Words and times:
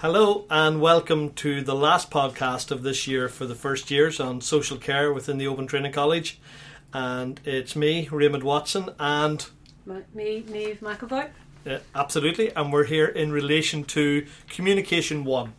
Hello 0.00 0.46
and 0.48 0.80
welcome 0.80 1.34
to 1.34 1.60
the 1.60 1.74
last 1.74 2.10
podcast 2.10 2.70
of 2.70 2.82
this 2.82 3.06
year 3.06 3.28
for 3.28 3.44
the 3.44 3.54
first 3.54 3.90
years 3.90 4.18
on 4.18 4.40
social 4.40 4.78
care 4.78 5.12
within 5.12 5.36
the 5.36 5.46
Open 5.46 5.66
Training 5.66 5.92
College. 5.92 6.40
And 6.94 7.38
it's 7.44 7.76
me, 7.76 8.08
Raymond 8.10 8.42
Watson, 8.42 8.94
and 8.98 9.46
me, 10.14 10.42
Neve 10.48 10.80
McAvoy. 10.80 11.28
uh, 11.66 11.80
absolutely, 11.94 12.50
and 12.56 12.72
we're 12.72 12.86
here 12.86 13.04
in 13.04 13.30
relation 13.30 13.84
to 13.84 14.26
Communication 14.48 15.22
One. 15.22 15.52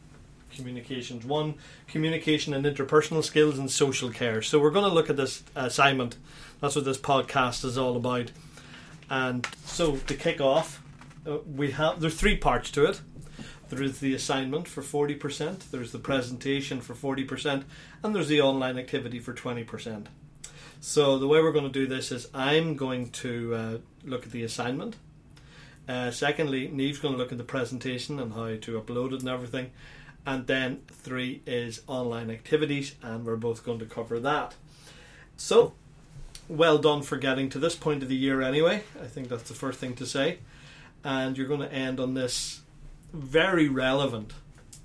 Communications 0.56 1.24
One, 1.24 1.54
communication 1.88 2.56
and 2.56 2.66
interpersonal 2.66 3.24
skills 3.24 3.60
and 3.60 3.70
social 3.70 4.10
care. 4.10 4.42
So 4.42 4.60
we're 4.60 4.72
going 4.72 4.90
to 4.90 4.94
look 4.94 5.12
at 5.12 5.18
this 5.18 5.44
assignment. 5.56 6.18
That's 6.62 6.76
what 6.76 6.86
this 6.86 6.98
podcast 6.98 7.64
is 7.64 7.78
all 7.78 7.96
about. 7.96 8.32
And 9.08 9.48
so 9.66 9.98
to 9.98 10.16
kick 10.16 10.42
off, 10.42 10.82
uh, 11.28 11.38
we 11.46 11.70
have 11.70 12.02
there's 12.02 12.20
three 12.20 12.38
parts 12.38 12.72
to 12.72 12.86
it. 12.86 13.02
There 13.72 13.82
is 13.82 14.02
the 14.02 14.14
assignment 14.14 14.68
for 14.68 14.82
40%, 14.82 15.72
there's 15.72 15.94
the 15.94 15.98
presentation 15.98 16.82
for 16.82 16.94
40%, 16.94 17.64
and 18.04 18.14
there's 18.14 18.28
the 18.28 18.42
online 18.42 18.78
activity 18.78 19.18
for 19.18 19.34
20%. 19.34 20.08
So, 20.82 21.18
the 21.18 21.28
way 21.28 21.40
we're 21.40 21.54
going 21.54 21.72
to 21.72 21.80
do 21.80 21.88
this 21.88 22.12
is 22.12 22.28
I'm 22.34 22.76
going 22.76 23.12
to 23.12 23.56
uh, 23.56 23.78
look 24.04 24.26
at 24.26 24.32
the 24.32 24.44
assignment. 24.44 24.98
Uh, 25.88 26.12
secondly, 26.12 26.68
Neve's 26.68 27.00
going 27.00 27.14
to 27.14 27.18
look 27.18 27.32
at 27.32 27.38
the 27.38 27.46
presentation 27.46 28.20
and 28.20 28.34
how 28.34 28.58
to 28.58 28.82
upload 28.82 29.14
it 29.14 29.22
and 29.22 29.30
everything. 29.30 29.72
And 30.26 30.48
then 30.48 30.82
three 30.88 31.42
is 31.46 31.82
online 31.88 32.30
activities, 32.30 32.96
and 33.02 33.26
we're 33.26 33.38
both 33.38 33.64
going 33.64 33.80
to 33.80 33.86
cover 33.86 34.20
that. 34.20 34.54
So, 35.38 35.76
well 36.50 36.78
done 36.78 37.04
for 37.04 37.16
getting 37.16 37.48
to 37.52 37.60
this 37.60 37.76
point 37.76 38.04
of 38.04 38.10
the 38.10 38.18
year 38.18 38.42
anyway. 38.42 38.84
I 39.02 39.08
think 39.08 39.30
that's 39.30 39.48
the 39.48 39.54
first 39.54 39.80
thing 39.80 39.96
to 39.96 40.06
say. 40.06 40.40
And 41.06 41.38
you're 41.38 41.48
going 41.48 41.62
to 41.62 41.72
end 41.72 42.02
on 42.02 42.16
this 42.16 42.62
very 43.14 43.68
relevant 43.68 44.34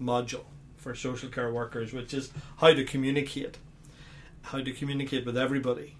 module 0.00 0.44
for 0.76 0.94
social 0.94 1.28
care 1.28 1.52
workers, 1.52 1.92
which 1.92 2.14
is 2.14 2.30
how 2.58 2.72
to 2.72 2.84
communicate. 2.84 3.58
How 4.42 4.60
to 4.60 4.72
communicate 4.72 5.26
with 5.26 5.36
everybody 5.36 5.96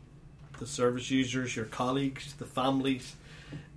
the 0.58 0.66
service 0.66 1.10
users, 1.10 1.56
your 1.56 1.66
colleagues, 1.66 2.33
the 2.34 2.46
families, 2.46 3.16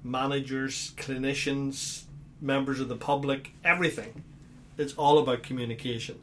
managers, 0.03 0.93
clinicians, 0.97 2.03
members 2.41 2.79
of 2.79 2.87
the 2.87 2.95
public, 2.95 3.51
everything. 3.63 4.23
It's 4.77 4.93
all 4.93 5.17
about 5.17 5.43
communication. 5.43 6.19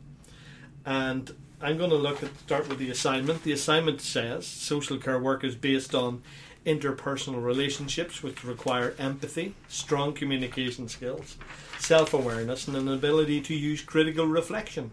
And 0.84 1.34
I'm 1.60 1.78
going 1.78 1.90
to 1.90 1.96
look 1.96 2.22
at 2.22 2.38
start 2.38 2.68
with 2.68 2.78
the 2.78 2.90
assignment. 2.90 3.42
The 3.42 3.52
assignment 3.52 4.00
says 4.00 4.46
social 4.46 4.98
care 4.98 5.18
work 5.18 5.44
is 5.44 5.54
based 5.54 5.94
on 5.94 6.22
interpersonal 6.66 7.42
relationships 7.42 8.22
which 8.22 8.44
require 8.44 8.94
empathy, 8.98 9.54
strong 9.68 10.12
communication 10.12 10.88
skills, 10.88 11.36
self 11.78 12.12
awareness, 12.12 12.66
and 12.66 12.76
an 12.76 12.88
ability 12.88 13.40
to 13.40 13.54
use 13.54 13.80
critical 13.82 14.26
reflection. 14.26 14.90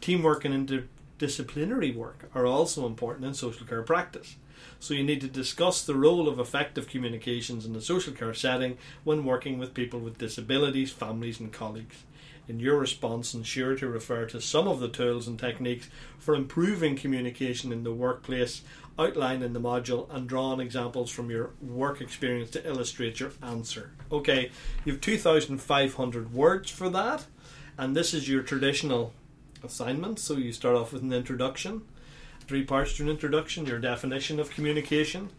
Teamwork 0.00 0.44
and 0.44 0.68
interdisciplinary 0.68 1.94
work 1.94 2.28
are 2.34 2.44
also 2.44 2.86
important 2.86 3.24
in 3.24 3.34
social 3.34 3.66
care 3.66 3.82
practice. 3.82 4.36
So 4.80 4.94
you 4.94 5.04
need 5.04 5.20
to 5.20 5.28
discuss 5.28 5.82
the 5.82 5.94
role 5.94 6.28
of 6.28 6.38
effective 6.38 6.88
communications 6.88 7.64
in 7.64 7.72
the 7.72 7.80
social 7.80 8.12
care 8.12 8.34
setting 8.34 8.76
when 9.04 9.24
working 9.24 9.58
with 9.58 9.74
people 9.74 10.00
with 10.00 10.18
disabilities, 10.18 10.90
families, 10.90 11.40
and 11.40 11.52
colleagues. 11.52 12.04
In 12.48 12.60
your 12.60 12.78
response, 12.78 13.34
ensure 13.34 13.74
to 13.74 13.88
refer 13.88 14.26
to 14.26 14.40
some 14.40 14.68
of 14.68 14.78
the 14.78 14.88
tools 14.88 15.26
and 15.26 15.38
techniques 15.38 15.88
for 16.18 16.34
improving 16.34 16.96
communication 16.96 17.72
in 17.72 17.82
the 17.82 17.92
workplace 17.92 18.62
outlined 18.98 19.42
in 19.42 19.52
the 19.52 19.60
module 19.60 20.12
and 20.14 20.28
draw 20.28 20.52
on 20.52 20.60
examples 20.60 21.10
from 21.10 21.28
your 21.28 21.50
work 21.60 22.00
experience 22.00 22.50
to 22.50 22.66
illustrate 22.66 23.20
your 23.20 23.32
answer. 23.42 23.90
Okay, 24.12 24.50
you 24.84 24.92
have 24.92 25.00
2,500 25.00 26.32
words 26.32 26.70
for 26.70 26.88
that, 26.88 27.26
and 27.76 27.96
this 27.96 28.14
is 28.14 28.28
your 28.28 28.42
traditional 28.42 29.12
assignment. 29.62 30.18
So 30.18 30.34
you 30.34 30.52
start 30.52 30.76
off 30.76 30.92
with 30.92 31.02
an 31.02 31.12
introduction, 31.12 31.82
three 32.46 32.64
parts 32.64 32.96
to 32.96 33.02
an 33.02 33.08
introduction, 33.08 33.66
your 33.66 33.80
definition 33.80 34.38
of 34.38 34.50
communication, 34.50 35.30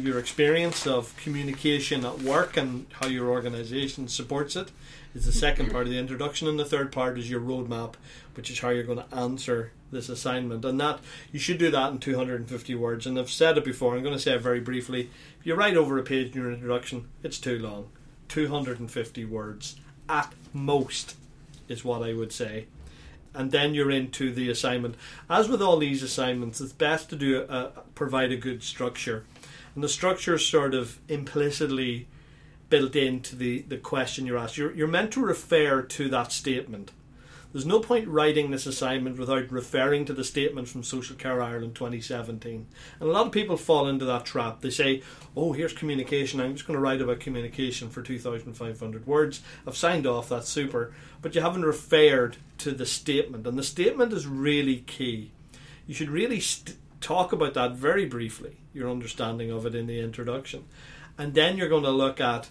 your 0.00 0.18
experience 0.18 0.86
of 0.86 1.16
communication 1.16 2.04
at 2.04 2.20
work 2.20 2.56
and 2.56 2.86
how 3.00 3.06
your 3.06 3.28
organization 3.28 4.08
supports 4.08 4.56
it 4.56 4.70
is 5.14 5.26
the 5.26 5.32
second 5.32 5.70
part 5.70 5.86
of 5.86 5.92
the 5.92 5.98
introduction 5.98 6.48
and 6.48 6.58
the 6.58 6.64
third 6.64 6.90
part 6.90 7.18
is 7.18 7.30
your 7.30 7.40
roadmap 7.40 7.94
which 8.34 8.50
is 8.50 8.60
how 8.60 8.70
you're 8.70 8.82
going 8.82 8.98
to 8.98 9.14
answer 9.14 9.72
this 9.90 10.08
assignment. 10.08 10.64
And 10.64 10.80
that 10.80 11.00
you 11.32 11.38
should 11.38 11.58
do 11.58 11.70
that 11.70 11.92
in 11.92 11.98
250 11.98 12.74
words 12.74 13.06
and 13.06 13.18
I've 13.18 13.30
said 13.30 13.58
it 13.58 13.64
before 13.64 13.94
I'm 13.94 14.02
going 14.02 14.14
to 14.14 14.20
say 14.20 14.34
it 14.34 14.40
very 14.40 14.60
briefly. 14.60 15.10
If 15.38 15.46
you 15.46 15.54
write 15.54 15.76
over 15.76 15.98
a 15.98 16.02
page 16.02 16.34
in 16.34 16.42
your 16.42 16.52
introduction 16.52 17.08
it's 17.22 17.38
too 17.38 17.58
long. 17.58 17.90
250 18.28 19.24
words 19.26 19.76
at 20.08 20.32
most 20.52 21.16
is 21.68 21.84
what 21.84 22.02
I 22.02 22.14
would 22.14 22.32
say. 22.32 22.66
And 23.34 23.50
then 23.50 23.74
you're 23.74 23.90
into 23.90 24.32
the 24.32 24.50
assignment. 24.50 24.94
As 25.28 25.48
with 25.48 25.62
all 25.62 25.78
these 25.78 26.02
assignments 26.02 26.60
it's 26.60 26.72
best 26.72 27.10
to 27.10 27.16
do 27.16 27.42
a, 27.48 27.72
provide 27.94 28.32
a 28.32 28.36
good 28.36 28.62
structure. 28.62 29.24
And 29.74 29.84
the 29.84 29.88
structure 29.88 30.34
is 30.34 30.46
sort 30.46 30.74
of 30.74 31.00
implicitly 31.08 32.08
built 32.72 32.96
into 32.96 33.36
the, 33.36 33.60
the 33.68 33.76
question 33.76 34.24
you're 34.24 34.38
asked. 34.38 34.56
You're, 34.56 34.72
you're 34.72 34.88
meant 34.88 35.12
to 35.12 35.20
refer 35.20 35.82
to 35.82 36.08
that 36.08 36.32
statement. 36.32 36.90
There's 37.52 37.66
no 37.66 37.80
point 37.80 38.08
writing 38.08 38.50
this 38.50 38.64
assignment 38.64 39.18
without 39.18 39.52
referring 39.52 40.06
to 40.06 40.14
the 40.14 40.24
statement 40.24 40.68
from 40.68 40.82
Social 40.82 41.14
Care 41.14 41.42
Ireland 41.42 41.74
2017. 41.74 42.66
And 42.98 43.10
a 43.10 43.12
lot 43.12 43.26
of 43.26 43.32
people 43.32 43.58
fall 43.58 43.88
into 43.88 44.06
that 44.06 44.24
trap. 44.24 44.62
They 44.62 44.70
say, 44.70 45.02
oh, 45.36 45.52
here's 45.52 45.74
communication. 45.74 46.40
I'm 46.40 46.54
just 46.54 46.66
going 46.66 46.78
to 46.78 46.82
write 46.82 47.02
about 47.02 47.20
communication 47.20 47.90
for 47.90 48.00
2,500 48.00 49.06
words. 49.06 49.42
I've 49.66 49.76
signed 49.76 50.06
off, 50.06 50.30
that's 50.30 50.48
super. 50.48 50.94
But 51.20 51.34
you 51.34 51.42
haven't 51.42 51.66
referred 51.66 52.38
to 52.56 52.70
the 52.70 52.86
statement. 52.86 53.46
And 53.46 53.58
the 53.58 53.62
statement 53.62 54.14
is 54.14 54.26
really 54.26 54.78
key. 54.78 55.30
You 55.86 55.92
should 55.92 56.08
really 56.08 56.40
st- 56.40 56.78
talk 57.02 57.34
about 57.34 57.52
that 57.52 57.72
very 57.72 58.06
briefly, 58.06 58.56
your 58.72 58.90
understanding 58.90 59.50
of 59.50 59.66
it 59.66 59.74
in 59.74 59.88
the 59.88 60.00
introduction. 60.00 60.64
And 61.18 61.34
then 61.34 61.56
you're 61.56 61.68
going 61.68 61.84
to 61.84 61.90
look 61.90 62.20
at, 62.20 62.50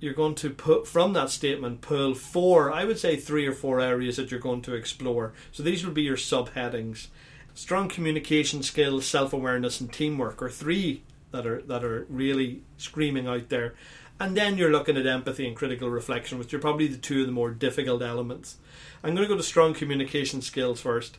you're 0.00 0.14
going 0.14 0.34
to 0.36 0.50
put 0.50 0.86
from 0.86 1.12
that 1.12 1.30
statement, 1.30 1.80
pull 1.80 2.14
four, 2.14 2.72
I 2.72 2.84
would 2.84 2.98
say 2.98 3.16
three 3.16 3.46
or 3.46 3.52
four 3.52 3.80
areas 3.80 4.16
that 4.16 4.30
you're 4.30 4.40
going 4.40 4.62
to 4.62 4.74
explore. 4.74 5.32
So 5.52 5.62
these 5.62 5.84
will 5.84 5.92
be 5.92 6.02
your 6.02 6.16
subheadings. 6.16 7.08
Strong 7.54 7.88
communication 7.90 8.62
skills, 8.62 9.06
self 9.06 9.32
awareness, 9.32 9.80
and 9.80 9.92
teamwork 9.92 10.42
are 10.42 10.50
three 10.50 11.02
that 11.30 11.46
are 11.46 11.62
that 11.62 11.84
are 11.84 12.06
really 12.08 12.62
screaming 12.76 13.28
out 13.28 13.48
there. 13.48 13.74
And 14.18 14.36
then 14.36 14.56
you're 14.56 14.70
looking 14.70 14.96
at 14.96 15.06
empathy 15.06 15.46
and 15.46 15.56
critical 15.56 15.90
reflection, 15.90 16.38
which 16.38 16.54
are 16.54 16.58
probably 16.58 16.86
the 16.86 16.96
two 16.96 17.20
of 17.20 17.26
the 17.26 17.32
more 17.32 17.50
difficult 17.50 18.02
elements. 18.02 18.56
I'm 19.02 19.14
going 19.14 19.26
to 19.26 19.32
go 19.32 19.36
to 19.36 19.42
strong 19.42 19.74
communication 19.74 20.40
skills 20.40 20.80
first. 20.80 21.18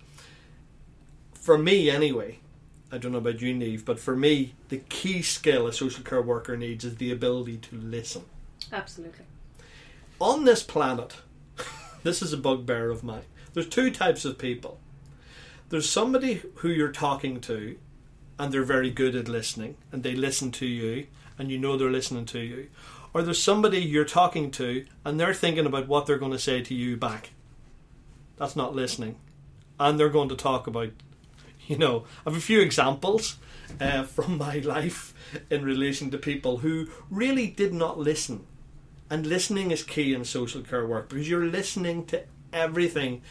For 1.34 1.58
me, 1.58 1.90
anyway, 1.90 2.40
I 2.96 2.98
don't 2.98 3.12
know 3.12 3.18
about 3.18 3.42
you, 3.42 3.54
Neve, 3.54 3.84
but 3.84 4.00
for 4.00 4.16
me, 4.16 4.54
the 4.70 4.78
key 4.78 5.22
skill 5.22 5.68
a 5.68 5.74
social 5.74 6.02
care 6.02 6.22
worker 6.22 6.56
needs 6.56 6.86
is 6.86 6.96
the 6.96 7.12
ability 7.12 7.58
to 7.58 7.76
listen. 7.76 8.24
Absolutely. 8.72 9.26
On 10.22 10.46
this 10.46 10.64
planet, 10.64 11.18
this 12.04 12.22
is 12.22 12.32
a 12.32 12.38
bugbear 12.38 12.90
of 12.90 13.04
mine. 13.04 13.26
There's 13.54 13.68
two 13.68 13.92
types 13.92 14.24
of 14.24 14.38
people. 14.38 14.80
There's 15.68 15.90
somebody 15.90 16.42
who 16.56 16.70
you're 16.70 16.94
talking 16.94 17.42
to, 17.42 17.78
and 18.40 18.54
they're 18.54 18.64
very 18.64 18.92
good 18.92 19.14
at 19.14 19.28
listening, 19.28 19.76
and 19.92 20.02
they 20.02 20.16
listen 20.16 20.54
to 20.54 20.66
you, 20.66 21.08
and 21.38 21.52
you 21.52 21.58
know 21.58 21.76
they're 21.76 21.92
listening 21.92 22.26
to 22.28 22.40
you. 22.40 22.70
Or 23.14 23.24
there's 23.24 23.44
somebody 23.44 23.80
you're 23.80 24.06
talking 24.06 24.52
to, 24.52 24.86
and 25.04 25.20
they're 25.20 25.34
thinking 25.34 25.66
about 25.66 25.90
what 25.90 26.06
they're 26.06 26.18
going 26.18 26.32
to 26.32 26.40
say 26.40 26.62
to 26.62 26.74
you 26.74 26.96
back. 26.96 27.32
That's 28.38 28.56
not 28.56 28.74
listening. 28.74 29.18
And 29.78 30.00
they're 30.00 30.08
going 30.08 30.30
to 30.30 30.36
talk 30.38 30.66
about 30.66 30.92
you 31.68 31.78
know, 31.78 32.06
I 32.26 32.30
have 32.30 32.38
a 32.38 32.42
few 32.42 32.62
examples 32.62 33.38
uh, 33.80 34.04
from 34.16 34.38
my 34.38 34.58
life 34.60 35.14
in 35.50 35.64
relation 35.64 36.12
to 36.12 36.18
people 36.18 36.58
who 36.58 36.88
really 37.10 37.48
did 37.48 37.74
not 37.74 37.98
listen. 37.98 38.46
And 39.10 39.26
listening 39.26 39.72
is 39.72 39.84
key 39.84 40.14
in 40.14 40.26
social 40.26 40.62
care 40.62 40.86
work 40.86 41.10
because 41.10 41.30
you're 41.30 41.46
listening 41.46 42.06
to 42.08 42.24
everything 42.52 43.22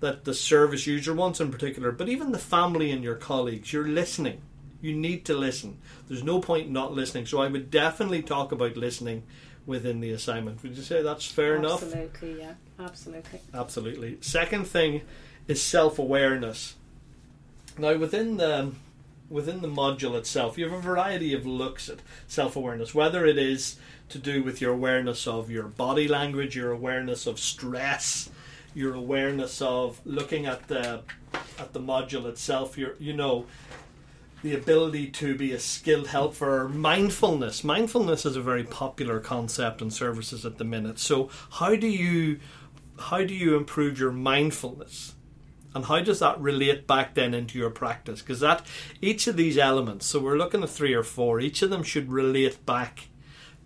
that 0.00 0.24
the 0.24 0.32
service 0.34 0.86
user 0.86 1.12
wants 1.12 1.40
in 1.40 1.50
particular, 1.50 1.92
but 1.92 2.08
even 2.08 2.32
the 2.32 2.38
family 2.38 2.90
and 2.90 3.02
your 3.02 3.16
colleagues. 3.16 3.72
You're 3.72 3.88
listening. 3.88 4.40
You 4.80 4.94
need 4.94 5.24
to 5.24 5.34
listen. 5.34 5.78
There's 6.06 6.22
no 6.22 6.40
point 6.40 6.70
not 6.70 6.92
listening. 6.92 7.26
So 7.26 7.40
I 7.40 7.48
would 7.48 7.70
definitely 7.70 8.22
talk 8.22 8.52
about 8.52 8.76
listening 8.76 9.24
within 9.66 10.00
the 10.00 10.12
assignment. 10.12 10.62
Would 10.62 10.76
you 10.76 10.82
say 10.82 11.02
that's 11.02 11.26
fair 11.26 11.56
enough? 11.56 11.82
Absolutely, 11.82 12.38
yeah. 12.38 12.54
Absolutely. 12.78 13.40
Absolutely. 13.52 14.18
Second 14.20 14.66
thing 14.66 15.02
is 15.48 15.60
self 15.60 15.98
awareness. 15.98 16.76
Now 17.78 17.96
within 17.96 18.36
the 18.36 18.72
within 19.30 19.60
the 19.60 19.68
module 19.68 20.16
itself, 20.16 20.56
you 20.58 20.68
have 20.68 20.78
a 20.78 20.80
variety 20.80 21.32
of 21.34 21.46
looks 21.46 21.88
at 21.88 21.98
self 22.26 22.56
awareness, 22.56 22.94
whether 22.94 23.24
it 23.24 23.38
is 23.38 23.76
to 24.08 24.18
do 24.18 24.42
with 24.42 24.60
your 24.60 24.72
awareness 24.72 25.26
of 25.26 25.50
your 25.50 25.64
body 25.64 26.08
language, 26.08 26.56
your 26.56 26.72
awareness 26.72 27.26
of 27.26 27.38
stress, 27.38 28.30
your 28.74 28.94
awareness 28.94 29.60
of 29.62 30.00
looking 30.04 30.46
at 30.46 30.68
the 30.68 31.02
at 31.58 31.72
the 31.72 31.80
module 31.80 32.26
itself, 32.26 32.76
your 32.76 32.94
you 32.98 33.12
know 33.12 33.46
the 34.42 34.54
ability 34.54 35.08
to 35.08 35.36
be 35.36 35.52
a 35.52 35.58
skilled 35.58 36.08
helper, 36.08 36.68
mindfulness. 36.68 37.64
Mindfulness 37.64 38.24
is 38.24 38.36
a 38.36 38.40
very 38.40 38.62
popular 38.62 39.18
concept 39.18 39.82
in 39.82 39.90
services 39.90 40.46
at 40.46 40.58
the 40.58 40.64
minute. 40.64 40.98
So 40.98 41.28
how 41.52 41.74
do 41.74 41.88
you 41.88 42.40
how 42.98 43.24
do 43.24 43.34
you 43.34 43.56
improve 43.56 43.98
your 43.98 44.12
mindfulness? 44.12 45.14
And 45.74 45.84
how 45.84 46.00
does 46.00 46.20
that 46.20 46.40
relate 46.40 46.86
back 46.86 47.14
then 47.14 47.34
into 47.34 47.58
your 47.58 47.70
practice? 47.70 48.22
Because 48.22 48.40
that 48.40 48.64
each 49.00 49.26
of 49.26 49.36
these 49.36 49.58
elements, 49.58 50.06
so 50.06 50.18
we're 50.18 50.38
looking 50.38 50.62
at 50.62 50.70
three 50.70 50.94
or 50.94 51.02
four, 51.02 51.40
each 51.40 51.62
of 51.62 51.70
them 51.70 51.82
should 51.82 52.10
relate 52.10 52.64
back 52.64 53.08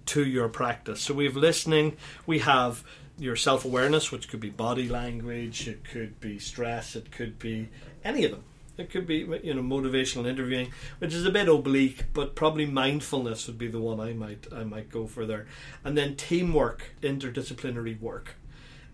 to 0.06 0.24
your 0.24 0.48
practice. 0.48 1.00
So 1.00 1.14
we 1.14 1.24
have 1.24 1.36
listening, 1.36 1.96
we 2.26 2.40
have 2.40 2.84
your 3.18 3.36
self 3.36 3.64
awareness, 3.64 4.10
which 4.10 4.28
could 4.28 4.40
be 4.40 4.50
body 4.50 4.88
language, 4.88 5.68
it 5.68 5.84
could 5.84 6.18
be 6.20 6.38
stress, 6.38 6.96
it 6.96 7.12
could 7.12 7.38
be 7.38 7.68
any 8.04 8.24
of 8.24 8.32
them. 8.32 8.44
It 8.78 8.90
could 8.90 9.06
be 9.06 9.18
you 9.42 9.54
know 9.54 9.62
motivational 9.62 10.26
interviewing, 10.26 10.72
which 10.98 11.12
is 11.12 11.26
a 11.26 11.30
bit 11.30 11.48
oblique, 11.48 12.06
but 12.14 12.34
probably 12.34 12.66
mindfulness 12.66 13.46
would 13.46 13.58
be 13.58 13.68
the 13.68 13.80
one 13.80 14.00
I 14.00 14.12
might 14.14 14.46
I 14.52 14.64
might 14.64 14.90
go 14.90 15.06
for 15.06 15.26
there, 15.26 15.46
and 15.84 15.96
then 15.96 16.16
teamwork, 16.16 16.94
interdisciplinary 17.02 18.00
work. 18.00 18.36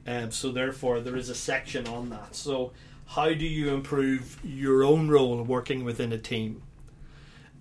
Um, 0.07 0.31
so 0.31 0.51
therefore, 0.51 1.01
there 1.01 1.17
is 1.17 1.29
a 1.29 1.35
section 1.35 1.87
on 1.87 2.11
that. 2.11 2.35
So 2.35 2.73
how 3.09 3.33
do 3.33 3.47
you 3.47 3.73
improve 3.73 4.39
your 4.45 4.85
own 4.85 5.09
role 5.09 5.43
working 5.43 5.83
within 5.83 6.13
a 6.13 6.19
team? 6.19 6.63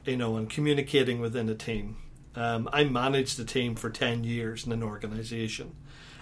You 0.06 0.18
know, 0.18 0.36
and 0.36 0.50
communicating 0.50 1.22
within 1.22 1.48
a 1.48 1.56
team. 1.56 1.98
Um, 2.36 2.70
I 2.74 2.84
managed 2.84 3.40
a 3.40 3.46
team 3.46 3.76
for 3.76 3.90
ten 3.90 4.24
years 4.24 4.66
in 4.66 4.74
an 4.74 4.84
organisation, 4.84 5.74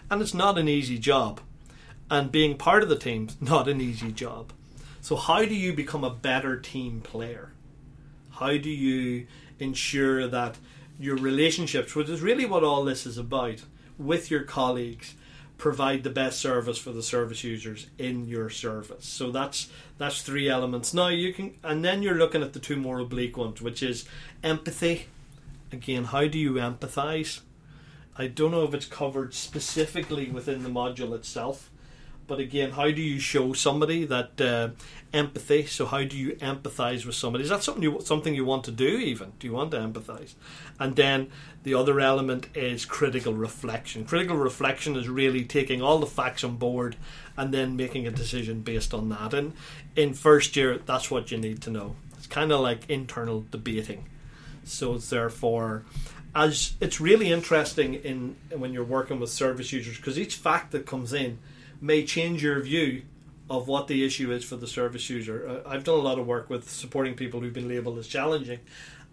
and 0.09 0.21
it's 0.21 0.33
not 0.33 0.59
an 0.59 0.69
easy 0.69 0.99
job. 0.99 1.41
And 2.09 2.31
being 2.31 2.55
part 2.55 2.83
of 2.83 2.89
the 2.89 2.97
team's 2.97 3.35
not 3.41 3.67
an 3.67 3.81
easy 3.81 4.11
job. 4.11 4.53
So, 5.01 5.15
how 5.15 5.43
do 5.43 5.55
you 5.55 5.73
become 5.73 6.03
a 6.03 6.09
better 6.11 6.57
team 6.59 7.01
player? 7.01 7.51
How 8.29 8.57
do 8.57 8.69
you 8.69 9.25
ensure 9.59 10.27
that 10.27 10.57
your 10.99 11.15
relationships, 11.15 11.95
which 11.95 12.09
is 12.09 12.21
really 12.21 12.45
what 12.45 12.63
all 12.63 12.83
this 12.83 13.05
is 13.07 13.17
about, 13.17 13.63
with 13.97 14.29
your 14.29 14.43
colleagues, 14.43 15.15
provide 15.57 16.03
the 16.03 16.09
best 16.09 16.39
service 16.39 16.77
for 16.77 16.91
the 16.91 17.03
service 17.03 17.43
users 17.43 17.87
in 17.97 18.27
your 18.27 18.49
service. 18.49 19.05
So 19.05 19.31
that's 19.31 19.69
that's 19.97 20.21
three 20.21 20.49
elements. 20.49 20.93
Now 20.93 21.07
you 21.07 21.33
can 21.33 21.55
and 21.63 21.83
then 21.83 22.03
you're 22.03 22.15
looking 22.15 22.43
at 22.43 22.53
the 22.53 22.59
two 22.59 22.77
more 22.77 22.99
oblique 22.99 23.37
ones, 23.37 23.61
which 23.61 23.81
is 23.81 24.05
empathy. 24.43 25.07
Again, 25.71 26.05
how 26.05 26.27
do 26.27 26.37
you 26.37 26.53
empathize? 26.53 27.41
I 28.17 28.27
don't 28.27 28.51
know 28.51 28.63
if 28.63 28.73
it's 28.73 28.85
covered 28.85 29.33
specifically 29.33 30.29
within 30.29 30.63
the 30.63 30.69
module 30.69 31.13
itself, 31.13 31.69
but 32.27 32.39
again, 32.39 32.71
how 32.71 32.89
do 32.91 33.01
you 33.01 33.19
show 33.19 33.53
somebody 33.53 34.05
that 34.05 34.41
uh, 34.41 34.69
empathy? 35.13 35.65
So 35.65 35.85
how 35.85 36.03
do 36.03 36.17
you 36.17 36.33
empathize 36.35 37.05
with 37.05 37.15
somebody? 37.15 37.43
Is 37.43 37.49
that 37.49 37.63
something 37.63 37.83
you 37.83 37.99
something 38.01 38.33
you 38.33 38.45
want 38.45 38.63
to 38.65 38.71
do? 38.71 38.87
Even 38.87 39.33
do 39.39 39.47
you 39.47 39.53
want 39.53 39.71
to 39.71 39.77
empathize? 39.77 40.33
And 40.79 40.95
then 40.95 41.27
the 41.63 41.75
other 41.75 41.99
element 41.99 42.47
is 42.55 42.85
critical 42.85 43.33
reflection. 43.33 44.05
Critical 44.05 44.37
reflection 44.37 44.95
is 44.95 45.07
really 45.07 45.43
taking 45.45 45.81
all 45.81 45.99
the 45.99 46.07
facts 46.07 46.43
on 46.43 46.57
board 46.57 46.95
and 47.37 47.53
then 47.53 47.75
making 47.75 48.07
a 48.07 48.11
decision 48.11 48.61
based 48.61 48.93
on 48.93 49.09
that. 49.09 49.33
And 49.33 49.53
in 49.95 50.13
first 50.13 50.55
year, 50.55 50.77
that's 50.77 51.11
what 51.11 51.31
you 51.31 51.37
need 51.37 51.61
to 51.63 51.69
know. 51.69 51.95
It's 52.17 52.27
kind 52.27 52.51
of 52.51 52.61
like 52.61 52.89
internal 52.89 53.45
debating. 53.51 54.05
So 54.63 54.95
it's 54.95 55.09
therefore 55.09 55.83
as 56.35 56.73
it's 56.81 56.99
really 56.99 57.31
interesting 57.31 57.93
in 57.95 58.35
when 58.49 58.73
you're 58.73 58.83
working 58.83 59.19
with 59.19 59.29
service 59.29 59.71
users 59.71 59.95
because 59.95 60.19
each 60.19 60.35
fact 60.35 60.71
that 60.71 60.85
comes 60.85 61.13
in 61.13 61.37
may 61.81 62.05
change 62.05 62.43
your 62.43 62.61
view 62.61 63.03
of 63.49 63.67
what 63.67 63.87
the 63.87 64.03
issue 64.03 64.31
is 64.31 64.43
for 64.43 64.55
the 64.55 64.67
service 64.67 65.09
user. 65.09 65.47
Uh, 65.65 65.69
I've 65.69 65.83
done 65.83 65.99
a 65.99 66.01
lot 66.01 66.17
of 66.17 66.25
work 66.25 66.49
with 66.49 66.69
supporting 66.69 67.15
people 67.15 67.39
who've 67.39 67.53
been 67.53 67.67
labelled 67.67 67.97
as 67.99 68.07
challenging, 68.07 68.59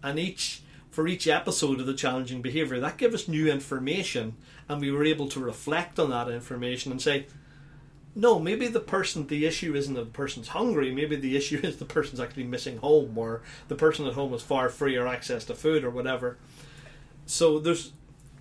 and 0.01 0.17
each 0.17 0.61
for 0.93 1.07
each 1.07 1.27
episode 1.27 1.79
of 1.79 1.87
the 1.87 1.93
challenging 1.93 2.41
behaviour, 2.43 2.79
that 2.79 2.97
gave 2.97 3.15
us 3.15 3.27
new 3.27 3.51
information, 3.51 4.35
and 4.69 4.79
we 4.79 4.91
were 4.91 5.03
able 5.03 5.27
to 5.27 5.39
reflect 5.39 5.97
on 5.97 6.11
that 6.11 6.29
information 6.29 6.91
and 6.91 7.01
say, 7.01 7.25
no, 8.15 8.37
maybe 8.37 8.67
the 8.67 8.79
person, 8.79 9.25
the 9.25 9.47
issue 9.47 9.73
isn't 9.75 9.95
that 9.95 10.05
the 10.05 10.11
person's 10.11 10.49
hungry. 10.49 10.93
Maybe 10.93 11.15
the 11.15 11.35
issue 11.37 11.59
is 11.63 11.77
the 11.77 11.85
person's 11.85 12.19
actually 12.19 12.43
missing 12.43 12.77
home, 12.77 13.17
or 13.17 13.41
the 13.69 13.75
person 13.75 14.05
at 14.05 14.13
home 14.13 14.33
has 14.33 14.43
far 14.43 14.69
freer 14.69 15.07
access 15.07 15.45
to 15.45 15.55
food, 15.55 15.83
or 15.83 15.89
whatever. 15.89 16.37
So 17.25 17.57
there's 17.59 17.93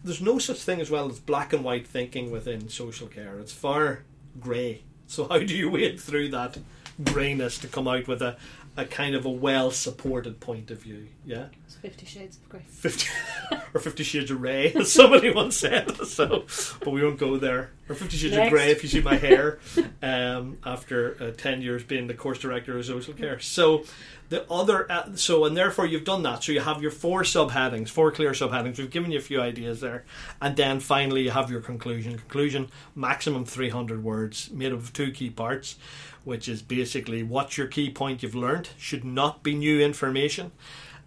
there's 0.04 0.20
no 0.20 0.38
such 0.38 0.60
thing 0.60 0.80
as 0.80 0.90
well 0.90 1.08
as 1.08 1.20
black 1.20 1.52
and 1.52 1.62
white 1.64 1.86
thinking 1.86 2.30
within 2.30 2.68
social 2.68 3.06
care. 3.06 3.38
It's 3.38 3.52
far 3.52 4.02
grey. 4.40 4.82
So 5.06 5.28
how 5.28 5.38
do 5.38 5.54
you 5.56 5.70
wade 5.70 6.00
through 6.00 6.28
that 6.30 6.58
greyness 7.04 7.58
to 7.58 7.68
come 7.68 7.86
out 7.88 8.06
with 8.08 8.22
a, 8.22 8.36
a 8.76 8.84
kind 8.84 9.14
of 9.14 9.24
a 9.26 9.30
well 9.30 9.70
supported 9.70 10.40
point 10.40 10.70
of 10.70 10.78
view? 10.82 11.08
Yeah, 11.24 11.46
It's 11.66 11.74
Fifty 11.76 12.06
Shades 12.06 12.36
of 12.38 12.48
Grey. 12.48 12.62
fifty 12.68 13.08
or 13.74 13.80
Fifty 13.80 14.02
Shades 14.04 14.30
of 14.30 14.38
Grey, 14.38 14.72
as 14.72 14.92
somebody 14.92 15.30
once 15.34 15.56
said. 15.56 15.96
So, 16.06 16.44
but 16.80 16.90
we 16.90 17.04
won't 17.04 17.18
go 17.18 17.36
there. 17.36 17.70
Or 17.92 17.94
Fifty 17.94 18.16
Shades 18.16 18.36
of 18.36 18.48
Grey 18.50 18.70
if 18.70 18.82
you 18.82 18.88
see 18.88 19.00
my 19.00 19.16
hair. 19.16 19.58
Um, 20.04 20.58
after 20.64 21.16
uh, 21.20 21.30
ten 21.30 21.62
years 21.62 21.84
being 21.84 22.08
the 22.08 22.14
course 22.14 22.40
director 22.40 22.76
of 22.76 22.84
social 22.84 23.14
care, 23.14 23.38
so 23.38 23.84
the 24.30 24.50
other 24.50 24.90
uh, 24.90 25.14
so 25.14 25.44
and 25.44 25.56
therefore 25.56 25.86
you've 25.86 26.04
done 26.04 26.24
that. 26.24 26.42
So 26.42 26.50
you 26.50 26.58
have 26.58 26.82
your 26.82 26.90
four 26.90 27.22
subheadings, 27.22 27.88
four 27.88 28.10
clear 28.10 28.32
subheadings. 28.32 28.78
We've 28.78 28.90
given 28.90 29.12
you 29.12 29.18
a 29.18 29.22
few 29.22 29.40
ideas 29.40 29.80
there, 29.80 30.04
and 30.40 30.56
then 30.56 30.80
finally 30.80 31.22
you 31.22 31.30
have 31.30 31.52
your 31.52 31.60
conclusion. 31.60 32.18
Conclusion 32.18 32.68
maximum 32.96 33.44
three 33.44 33.68
hundred 33.68 34.02
words, 34.02 34.50
made 34.50 34.72
of 34.72 34.92
two 34.92 35.12
key 35.12 35.30
parts 35.30 35.76
which 36.24 36.48
is 36.48 36.62
basically 36.62 37.22
what's 37.22 37.56
your 37.58 37.66
key 37.66 37.90
point 37.90 38.22
you've 38.22 38.34
learned 38.34 38.70
should 38.78 39.04
not 39.04 39.42
be 39.42 39.54
new 39.54 39.80
information 39.80 40.52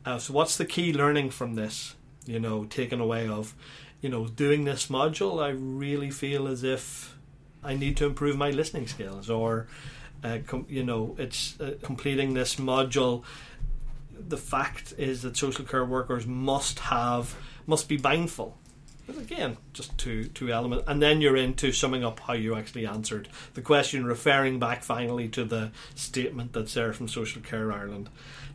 uh, 0.05 0.17
so 0.17 0.33
what's 0.33 0.57
the 0.57 0.65
key 0.65 0.91
learning 0.91 1.29
from 1.29 1.55
this 1.55 1.95
you 2.25 2.39
know 2.39 2.65
taken 2.65 2.99
away 2.99 3.27
of 3.27 3.53
you 4.05 4.11
know 4.11 4.27
doing 4.27 4.65
this 4.65 4.85
module 4.85 5.43
i 5.43 5.49
really 5.49 6.11
feel 6.11 6.47
as 6.47 6.63
if 6.63 7.17
i 7.63 7.73
need 7.73 7.97
to 7.97 8.05
improve 8.05 8.37
my 8.37 8.51
listening 8.51 8.85
skills 8.85 9.31
or 9.31 9.65
uh, 10.23 10.37
com- 10.45 10.67
you 10.69 10.83
know 10.83 11.15
it's 11.17 11.59
uh, 11.59 11.73
completing 11.81 12.35
this 12.35 12.57
module 12.57 13.23
the 14.11 14.37
fact 14.37 14.93
is 14.99 15.23
that 15.23 15.35
social 15.35 15.65
care 15.65 15.83
workers 15.83 16.27
must 16.27 16.77
have 16.77 17.35
must 17.65 17.89
be 17.89 17.97
mindful 17.97 18.55
but 19.07 19.17
again, 19.19 19.57
just 19.71 19.95
two 19.99 20.25
two 20.29 20.51
elements, 20.51 20.85
and 20.87 20.99
then 20.99 21.21
you're 21.21 21.35
into 21.35 21.71
summing 21.71 22.03
up 22.03 22.19
how 22.21 22.33
you 22.33 22.55
actually 22.55 22.87
answered 22.87 23.27
the 23.53 23.61
question, 23.61 24.03
referring 24.03 24.57
back 24.57 24.83
finally 24.83 25.27
to 25.29 25.43
the 25.43 25.71
statement 25.93 26.53
that's 26.53 26.73
there 26.73 26.91
from 26.91 27.07
Social 27.07 27.39
Care 27.43 27.71
Ireland. 27.71 28.09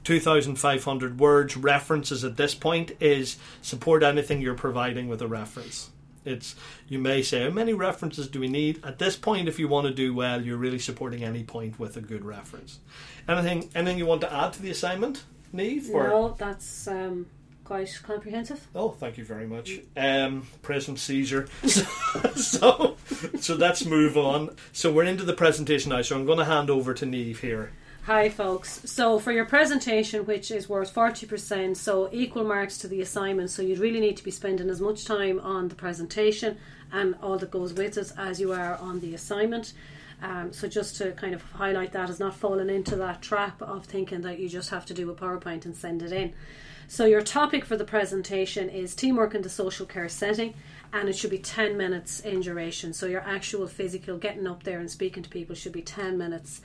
2,500 0.05 1.19
words. 1.19 1.57
References 1.57 2.25
at 2.25 2.37
this 2.37 2.55
point 2.55 2.93
is 3.01 3.37
support 3.63 4.03
anything 4.03 4.41
you're 4.41 4.55
providing 4.55 5.09
with 5.09 5.23
a 5.23 5.29
reference. 5.29 5.91
It's 6.25 6.55
you 6.89 6.99
may 6.99 7.23
say 7.23 7.45
how 7.45 7.51
many 7.51 7.73
references 7.73 8.29
do 8.29 8.41
we 8.41 8.49
need 8.49 8.85
at 8.85 8.99
this 8.99 9.17
point? 9.17 9.49
If 9.49 9.59
you 9.59 9.69
want 9.69 9.87
to 9.87 9.93
do 9.95 10.13
well, 10.15 10.43
you're 10.43 10.59
really 10.59 10.79
supporting 10.79 11.25
any 11.25 11.45
point 11.45 11.79
with 11.79 11.97
a 11.97 12.01
good 12.03 12.25
reference. 12.25 12.79
Anything 13.27 13.71
anything 13.75 13.99
you 13.99 14.07
want 14.07 14.21
to 14.23 14.33
add 14.33 14.53
to 14.55 14.63
the 14.63 14.71
assignment, 14.71 15.25
Neve? 15.53 15.89
or- 15.91 16.09
No, 16.09 16.35
that's 16.39 16.87
um, 16.89 17.27
quite 17.65 17.99
comprehensive. 18.03 18.67
Oh, 18.75 18.91
thank 18.91 19.17
you 19.17 19.25
very 19.25 19.47
much. 19.47 19.81
Um, 19.97 20.47
President 20.63 20.99
Caesar. 20.99 21.47
So, 21.67 21.83
so, 22.37 22.97
so 23.39 23.55
let's 23.55 23.85
move 23.87 24.17
on. 24.19 24.57
So 24.73 24.93
we're 24.93 25.05
into 25.05 25.25
the 25.25 25.33
presentation 25.33 25.91
now. 25.91 26.03
So 26.03 26.17
I'm 26.17 26.27
going 26.27 26.39
to 26.39 26.45
hand 26.45 26.69
over 26.69 26.93
to 26.95 27.07
Neve 27.07 27.41
here. 27.41 27.71
Hi, 28.05 28.31
folks. 28.31 28.81
So, 28.91 29.19
for 29.19 29.31
your 29.31 29.45
presentation, 29.45 30.25
which 30.25 30.51
is 30.51 30.71
worth 30.71 30.93
40%, 30.93 31.77
so 31.77 32.09
equal 32.11 32.45
marks 32.45 32.79
to 32.79 32.89
the 32.89 33.03
assignment, 33.03 33.51
so 33.51 33.61
you'd 33.61 33.79
really 33.79 34.01
need 34.01 34.17
to 34.17 34.25
be 34.25 34.31
spending 34.31 34.71
as 34.71 34.81
much 34.81 35.05
time 35.05 35.39
on 35.41 35.69
the 35.69 35.75
presentation 35.75 36.57
and 36.91 37.15
all 37.23 37.37
that 37.37 37.51
goes 37.51 37.75
with 37.75 37.99
it 37.99 38.13
as 38.17 38.41
you 38.41 38.55
are 38.55 38.79
on 38.79 39.01
the 39.01 39.15
assignment. 39.15 39.75
Um, 40.23 40.51
so, 40.51 40.67
just 40.67 40.97
to 40.97 41.13
kind 41.13 41.35
of 41.35 41.43
highlight 41.43 41.93
that, 41.93 42.09
is 42.09 42.19
not 42.19 42.35
falling 42.35 42.71
into 42.71 42.97
that 42.97 43.21
trap 43.21 43.61
of 43.61 43.85
thinking 43.85 44.23
that 44.23 44.39
you 44.39 44.49
just 44.49 44.71
have 44.71 44.87
to 44.87 44.95
do 44.95 45.11
a 45.11 45.15
PowerPoint 45.15 45.67
and 45.67 45.77
send 45.77 46.03
it 46.03 46.11
in. 46.11 46.33
So, 46.89 47.05
your 47.05 47.23
topic 47.23 47.67
for 47.67 47.77
the 47.77 47.85
presentation 47.85 48.71
is 48.71 48.95
teamwork 48.95 49.35
in 49.35 49.43
the 49.43 49.51
social 49.51 49.85
care 49.85 50.09
setting, 50.09 50.55
and 50.91 51.11
it 51.11 51.17
should 51.17 51.31
be 51.31 51.39
10 51.39 51.77
minutes 51.77 52.21
in 52.21 52.41
duration. 52.41 52.95
So, 52.95 53.05
your 53.05 53.21
actual 53.21 53.67
physical 53.67 54.17
getting 54.17 54.47
up 54.47 54.63
there 54.63 54.81
and 54.81 54.91
speaking 54.91 55.23
to 55.23 55.29
people 55.29 55.55
should 55.55 55.73
be 55.73 55.83
10 55.83 56.17
minutes. 56.17 56.63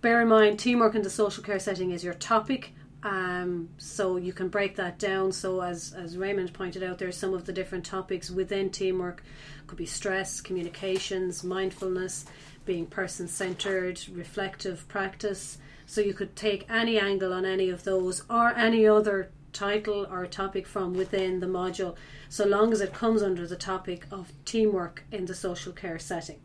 Bear 0.00 0.22
in 0.22 0.28
mind, 0.28 0.58
teamwork 0.58 0.94
in 0.94 1.02
the 1.02 1.10
social 1.10 1.42
care 1.42 1.58
setting 1.58 1.90
is 1.90 2.04
your 2.04 2.14
topic. 2.14 2.72
Um, 3.02 3.68
so 3.78 4.16
you 4.16 4.32
can 4.32 4.48
break 4.48 4.76
that 4.76 4.98
down. 4.98 5.32
So 5.32 5.60
as 5.62 5.92
as 5.92 6.16
Raymond 6.16 6.52
pointed 6.52 6.82
out, 6.82 6.98
there's 6.98 7.16
some 7.16 7.34
of 7.34 7.44
the 7.44 7.52
different 7.52 7.84
topics 7.84 8.30
within 8.30 8.70
teamwork. 8.70 9.22
Could 9.66 9.78
be 9.78 9.86
stress, 9.86 10.40
communications, 10.40 11.44
mindfulness, 11.44 12.24
being 12.64 12.86
person 12.86 13.28
centered, 13.28 14.00
reflective 14.12 14.86
practice. 14.88 15.58
So 15.86 16.00
you 16.00 16.14
could 16.14 16.34
take 16.34 16.68
any 16.68 16.98
angle 16.98 17.32
on 17.32 17.44
any 17.44 17.70
of 17.70 17.84
those 17.84 18.24
or 18.28 18.48
any 18.56 18.86
other 18.86 19.30
title 19.52 20.06
or 20.10 20.26
topic 20.26 20.66
from 20.66 20.92
within 20.92 21.40
the 21.40 21.46
module, 21.46 21.94
so 22.28 22.44
long 22.44 22.72
as 22.72 22.80
it 22.80 22.92
comes 22.92 23.22
under 23.22 23.46
the 23.46 23.56
topic 23.56 24.06
of 24.10 24.32
teamwork 24.44 25.04
in 25.10 25.24
the 25.24 25.34
social 25.34 25.72
care 25.72 25.98
setting. 25.98 26.40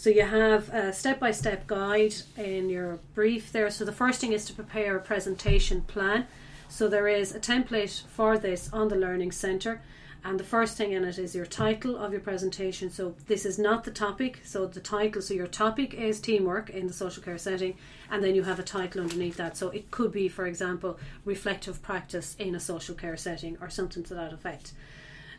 So 0.00 0.08
you 0.08 0.22
have 0.22 0.70
a 0.70 0.94
step-by-step 0.94 1.66
guide 1.66 2.14
in 2.38 2.70
your 2.70 3.00
brief 3.14 3.52
there. 3.52 3.68
So 3.68 3.84
the 3.84 3.92
first 3.92 4.18
thing 4.18 4.32
is 4.32 4.46
to 4.46 4.54
prepare 4.54 4.96
a 4.96 5.00
presentation 5.00 5.82
plan. 5.82 6.26
So 6.70 6.88
there 6.88 7.06
is 7.06 7.34
a 7.34 7.38
template 7.38 8.06
for 8.06 8.38
this 8.38 8.72
on 8.72 8.88
the 8.88 8.96
Learning 8.96 9.30
Centre, 9.30 9.82
And 10.22 10.38
the 10.38 10.44
first 10.44 10.76
thing 10.76 10.92
in 10.92 11.04
it 11.04 11.18
is 11.18 11.34
your 11.34 11.46
title 11.46 11.96
of 11.96 12.12
your 12.12 12.20
presentation. 12.20 12.90
So 12.90 13.14
this 13.26 13.46
is 13.46 13.58
not 13.58 13.84
the 13.84 13.90
topic. 13.90 14.40
So 14.44 14.66
the 14.66 14.80
title, 14.80 15.22
so 15.22 15.32
your 15.32 15.46
topic 15.46 15.94
is 15.94 16.20
teamwork 16.20 16.68
in 16.68 16.86
the 16.86 16.92
social 16.92 17.22
care 17.22 17.38
setting, 17.38 17.76
and 18.10 18.22
then 18.22 18.34
you 18.34 18.42
have 18.42 18.58
a 18.58 18.62
title 18.62 19.00
underneath 19.00 19.38
that. 19.38 19.56
So 19.56 19.70
it 19.70 19.90
could 19.90 20.12
be, 20.12 20.28
for 20.28 20.46
example, 20.46 20.98
reflective 21.24 21.82
practice 21.82 22.36
in 22.38 22.54
a 22.54 22.60
social 22.60 22.94
care 22.94 23.16
setting 23.16 23.56
or 23.62 23.70
something 23.70 24.02
to 24.04 24.14
that 24.14 24.32
effect. 24.32 24.72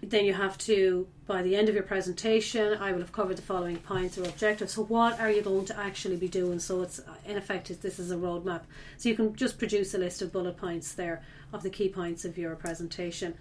Then 0.03 0.25
you 0.25 0.33
have 0.33 0.57
to, 0.59 1.07
by 1.27 1.43
the 1.43 1.55
end 1.55 1.69
of 1.69 1.75
your 1.75 1.83
presentation, 1.83 2.75
I 2.79 2.91
will 2.91 3.01
have 3.01 3.11
covered 3.11 3.37
the 3.37 3.43
following 3.43 3.77
points 3.77 4.17
or 4.17 4.23
objectives. 4.23 4.73
So, 4.73 4.83
what 4.83 5.19
are 5.19 5.29
you 5.29 5.43
going 5.43 5.65
to 5.65 5.77
actually 5.77 6.17
be 6.17 6.27
doing? 6.27 6.57
So, 6.59 6.81
it's 6.81 6.99
in 7.25 7.37
effect, 7.37 7.67
this 7.81 7.99
is 7.99 8.09
a 8.09 8.15
roadmap. 8.15 8.61
So, 8.97 9.09
you 9.09 9.15
can 9.15 9.35
just 9.35 9.59
produce 9.59 9.93
a 9.93 9.99
list 9.99 10.23
of 10.23 10.31
bullet 10.31 10.57
points 10.57 10.93
there 10.93 11.21
of 11.53 11.61
the 11.61 11.69
key 11.69 11.87
points 11.87 12.25
of 12.25 12.37
your 12.37 12.55
presentation. 12.55 13.35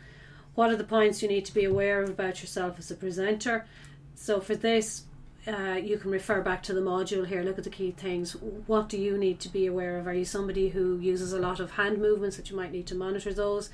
What 0.54 0.70
are 0.70 0.76
the 0.76 0.84
points 0.84 1.22
you 1.22 1.28
need 1.28 1.46
to 1.46 1.54
be 1.54 1.64
aware 1.64 2.02
of 2.02 2.10
about 2.10 2.42
yourself 2.42 2.78
as 2.78 2.90
a 2.90 2.94
presenter? 2.94 3.64
So, 4.14 4.38
for 4.38 4.54
this, 4.54 5.04
uh, 5.46 5.80
you 5.82 5.96
can 5.96 6.10
refer 6.10 6.42
back 6.42 6.62
to 6.64 6.74
the 6.74 6.82
module 6.82 7.26
here. 7.26 7.42
Look 7.42 7.56
at 7.56 7.64
the 7.64 7.70
key 7.70 7.92
things. 7.92 8.32
What 8.66 8.90
do 8.90 8.98
you 8.98 9.16
need 9.16 9.40
to 9.40 9.48
be 9.48 9.66
aware 9.66 9.98
of? 9.98 10.06
Are 10.06 10.12
you 10.12 10.26
somebody 10.26 10.68
who 10.68 10.98
uses 10.98 11.32
a 11.32 11.38
lot 11.38 11.58
of 11.58 11.70
hand 11.70 11.98
movements 11.98 12.36
that 12.36 12.50
you 12.50 12.56
might 12.56 12.72
need 12.72 12.86
to 12.88 12.94
monitor 12.94 13.32
those? 13.32 13.70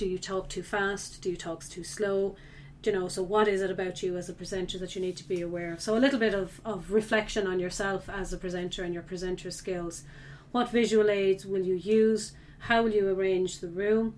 Do 0.00 0.08
you 0.08 0.18
talk 0.18 0.48
too 0.48 0.62
fast? 0.62 1.20
Do 1.20 1.28
you 1.28 1.36
talk 1.36 1.62
too 1.62 1.84
slow? 1.84 2.34
Do 2.80 2.90
you 2.90 2.98
know, 2.98 3.08
so 3.08 3.22
what 3.22 3.46
is 3.46 3.60
it 3.60 3.70
about 3.70 4.02
you 4.02 4.16
as 4.16 4.30
a 4.30 4.32
presenter 4.32 4.78
that 4.78 4.96
you 4.96 5.02
need 5.02 5.18
to 5.18 5.28
be 5.28 5.42
aware 5.42 5.74
of? 5.74 5.82
So 5.82 5.94
a 5.94 6.00
little 6.00 6.18
bit 6.18 6.32
of, 6.32 6.58
of 6.64 6.90
reflection 6.90 7.46
on 7.46 7.60
yourself 7.60 8.08
as 8.08 8.32
a 8.32 8.38
presenter 8.38 8.82
and 8.82 8.94
your 8.94 9.02
presenter 9.02 9.50
skills. 9.50 10.04
What 10.52 10.70
visual 10.70 11.10
aids 11.10 11.44
will 11.44 11.60
you 11.60 11.74
use? 11.74 12.32
How 12.60 12.82
will 12.82 12.94
you 12.94 13.10
arrange 13.10 13.58
the 13.58 13.68
room? 13.68 14.14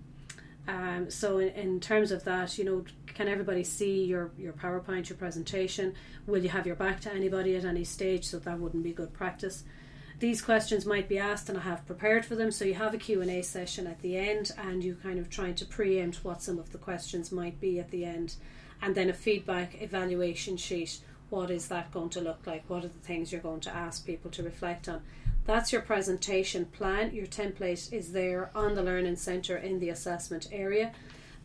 Um, 0.69 1.11
so 1.11 1.39
in, 1.39 1.49
in, 1.49 1.79
terms 1.81 2.13
of 2.13 2.23
that, 2.23 2.57
you 2.57 2.63
know, 2.63 2.85
can 3.05 3.27
everybody 3.27 3.65
see 3.65 4.05
your, 4.05 4.31
your 4.37 4.53
PowerPoint, 4.53 5.09
your 5.09 5.17
presentation? 5.17 5.95
Will 6.27 6.41
you 6.41 6.47
have 6.47 6.65
your 6.65 6.77
back 6.77 7.01
to 7.01 7.13
anybody 7.13 7.57
at 7.57 7.65
any 7.65 7.83
stage? 7.83 8.23
So 8.23 8.39
that 8.39 8.57
wouldn't 8.57 8.85
be 8.85 8.93
good 8.93 9.11
practice 9.11 9.65
these 10.23 10.41
questions 10.41 10.85
might 10.85 11.09
be 11.09 11.19
asked 11.19 11.49
and 11.49 11.57
I 11.57 11.61
have 11.63 11.85
prepared 11.85 12.25
for 12.25 12.37
them. 12.37 12.49
So 12.49 12.63
you 12.63 12.75
have 12.75 12.93
a 12.93 12.97
Q&A 12.97 13.41
session 13.41 13.85
at 13.85 13.99
the 13.99 14.15
end 14.15 14.51
and 14.57 14.81
you 14.81 14.95
kind 14.95 15.19
of 15.19 15.29
trying 15.29 15.55
to 15.55 15.65
preempt 15.65 16.23
what 16.23 16.41
some 16.41 16.57
of 16.57 16.71
the 16.71 16.77
questions 16.77 17.29
might 17.29 17.59
be 17.59 17.77
at 17.77 17.91
the 17.91 18.05
end. 18.05 18.35
And 18.81 18.95
then 18.95 19.09
a 19.09 19.13
feedback 19.13 19.81
evaluation 19.81 20.55
sheet. 20.55 21.01
What 21.29 21.51
is 21.51 21.67
that 21.67 21.91
going 21.91 22.09
to 22.11 22.21
look 22.21 22.47
like? 22.47 22.63
What 22.69 22.85
are 22.85 22.87
the 22.87 22.99
things 22.99 23.33
you're 23.33 23.41
going 23.41 23.59
to 23.61 23.75
ask 23.75 24.05
people 24.05 24.31
to 24.31 24.43
reflect 24.43 24.87
on? 24.87 25.01
That's 25.45 25.73
your 25.73 25.81
presentation 25.81 26.67
plan. 26.67 27.13
Your 27.13 27.27
template 27.27 27.91
is 27.91 28.13
there 28.13 28.49
on 28.55 28.75
the 28.75 28.83
learning 28.83 29.17
center 29.17 29.57
in 29.57 29.81
the 29.81 29.89
assessment 29.89 30.47
area. 30.53 30.93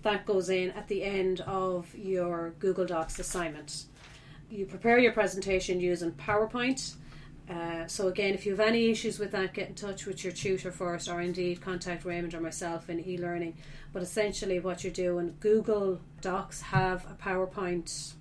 That 0.03 0.25
goes 0.25 0.51
in 0.51 0.71
at 0.71 0.87
the 0.87 1.03
end 1.03 1.41
of 1.41 1.93
your 1.97 2.55
Google 2.61 2.87
Docs 2.87 3.19
assignment. 3.19 3.87
You 4.49 4.67
prepare 4.67 5.01
your 5.01 5.11
presentation 5.11 5.81
using 5.81 6.13
PowerPoint 6.13 6.95
uh, 7.49 7.87
so 7.87 8.09
again, 8.09 8.35
if 8.35 8.45
you 8.45 8.53
have 8.53 8.61
any 8.61 8.91
issues 8.91 9.19
with 9.19 9.33
that, 9.33 9.55
get 9.55 9.69
in 9.69 9.75
touch 9.75 10.05
with 10.05 10.23
your 10.23 10.33
tutor 10.33 10.71
first, 10.71 11.09
or 11.09 11.21
indeed 11.21 11.61
contact 11.61 12.05
Raymond 12.05 12.35
or 12.35 12.41
myself 12.41 12.91
in 12.91 13.01
e-learning. 13.01 13.57
But 13.93 14.03
essentially, 14.03 14.61
what 14.61 14.85
you're 14.85 14.93
doing, 14.93 15.37
Google 15.41 16.01
Docs 16.21 16.61
have 16.61 17.07
a 17.07 17.15
PowerPoint, 17.15 18.13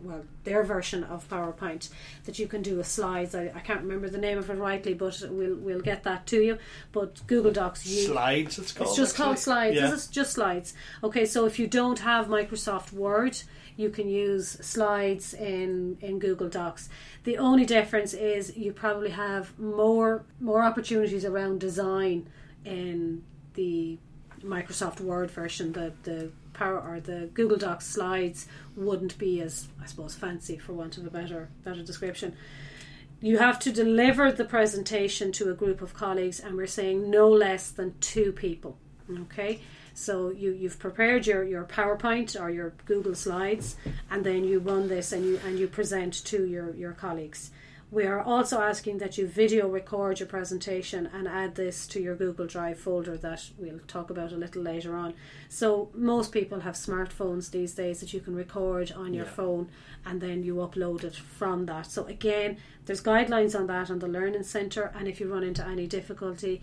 well, 0.00 0.24
their 0.44 0.62
version 0.62 1.04
of 1.04 1.28
PowerPoint 1.28 1.90
that 2.24 2.38
you 2.38 2.46
can 2.46 2.62
do 2.62 2.76
with 2.76 2.86
slides. 2.86 3.34
I, 3.34 3.52
I 3.54 3.60
can't 3.60 3.82
remember 3.82 4.08
the 4.08 4.18
name 4.18 4.38
of 4.38 4.48
it 4.50 4.54
rightly, 4.54 4.94
but 4.94 5.22
we'll 5.30 5.56
we'll 5.56 5.80
get 5.80 6.04
that 6.04 6.26
to 6.28 6.40
you. 6.40 6.58
But 6.92 7.26
Google 7.26 7.52
Docs, 7.52 7.86
you, 7.86 8.06
slides, 8.06 8.58
it's 8.58 8.72
called. 8.72 8.88
It's 8.88 8.96
just 8.96 9.12
actually. 9.12 9.24
called 9.24 9.38
slides. 9.38 9.76
Yeah. 9.76 9.92
It's 9.92 10.06
just 10.06 10.32
slides. 10.32 10.74
Okay, 11.02 11.26
so 11.26 11.46
if 11.46 11.58
you 11.58 11.66
don't 11.66 12.00
have 12.00 12.26
Microsoft 12.28 12.92
Word 12.92 13.38
you 13.78 13.90
can 13.90 14.08
use 14.08 14.58
slides 14.60 15.32
in, 15.32 15.98
in 16.00 16.18
Google 16.18 16.48
Docs. 16.48 16.88
The 17.22 17.38
only 17.38 17.64
difference 17.64 18.12
is 18.12 18.56
you 18.56 18.72
probably 18.72 19.10
have 19.10 19.56
more 19.56 20.24
more 20.40 20.64
opportunities 20.64 21.24
around 21.24 21.60
design 21.60 22.28
in 22.64 23.22
the 23.54 23.98
Microsoft 24.42 25.00
Word 25.00 25.30
version. 25.30 25.72
The 25.72 25.92
the 26.02 26.32
power 26.58 26.80
or 26.80 27.00
the 27.00 27.30
Google 27.32 27.56
Docs 27.56 27.86
slides 27.86 28.46
wouldn't 28.76 29.16
be 29.18 29.40
as 29.40 29.68
I 29.82 29.86
suppose 29.86 30.14
fancy 30.14 30.58
for 30.58 30.72
want 30.72 30.98
of 30.98 31.06
a 31.06 31.10
better 31.10 31.48
better 31.64 31.82
description. 31.82 32.34
You 33.20 33.38
have 33.38 33.58
to 33.60 33.72
deliver 33.72 34.30
the 34.30 34.44
presentation 34.44 35.32
to 35.32 35.50
a 35.50 35.54
group 35.54 35.82
of 35.82 35.92
colleagues, 35.92 36.38
and 36.38 36.56
we're 36.56 36.68
saying 36.68 37.10
no 37.10 37.28
less 37.28 37.70
than 37.70 37.94
two 38.00 38.30
people. 38.32 38.78
Okay, 39.22 39.60
so 39.94 40.30
you, 40.30 40.52
you've 40.52 40.78
prepared 40.78 41.26
your, 41.26 41.42
your 41.42 41.64
PowerPoint 41.64 42.40
or 42.40 42.50
your 42.50 42.74
Google 42.84 43.16
Slides, 43.16 43.76
and 44.10 44.22
then 44.22 44.44
you 44.44 44.60
run 44.60 44.86
this 44.86 45.12
and 45.12 45.24
you 45.24 45.40
and 45.44 45.58
you 45.58 45.66
present 45.66 46.24
to 46.26 46.46
your, 46.46 46.74
your 46.76 46.92
colleagues. 46.92 47.50
We 47.90 48.04
are 48.04 48.20
also 48.20 48.60
asking 48.60 48.98
that 48.98 49.16
you 49.16 49.26
video 49.26 49.66
record 49.66 50.20
your 50.20 50.28
presentation 50.28 51.08
and 51.14 51.26
add 51.26 51.54
this 51.54 51.86
to 51.88 52.00
your 52.00 52.16
Google 52.16 52.46
Drive 52.46 52.78
folder 52.78 53.16
that 53.16 53.48
we'll 53.56 53.78
talk 53.86 54.10
about 54.10 54.30
a 54.30 54.36
little 54.36 54.60
later 54.60 54.94
on. 54.94 55.14
So, 55.48 55.88
most 55.94 56.30
people 56.30 56.60
have 56.60 56.74
smartphones 56.74 57.50
these 57.50 57.74
days 57.74 58.00
that 58.00 58.12
you 58.12 58.20
can 58.20 58.36
record 58.36 58.92
on 58.92 59.14
your 59.14 59.24
yeah. 59.24 59.30
phone 59.30 59.68
and 60.04 60.20
then 60.20 60.42
you 60.42 60.56
upload 60.56 61.02
it 61.02 61.16
from 61.16 61.64
that. 61.64 61.86
So, 61.86 62.04
again, 62.04 62.58
there's 62.84 63.02
guidelines 63.02 63.58
on 63.58 63.66
that 63.68 63.90
on 63.90 64.00
the 64.00 64.08
Learning 64.08 64.42
Centre, 64.42 64.92
and 64.94 65.08
if 65.08 65.18
you 65.18 65.32
run 65.32 65.42
into 65.42 65.66
any 65.66 65.86
difficulty, 65.86 66.60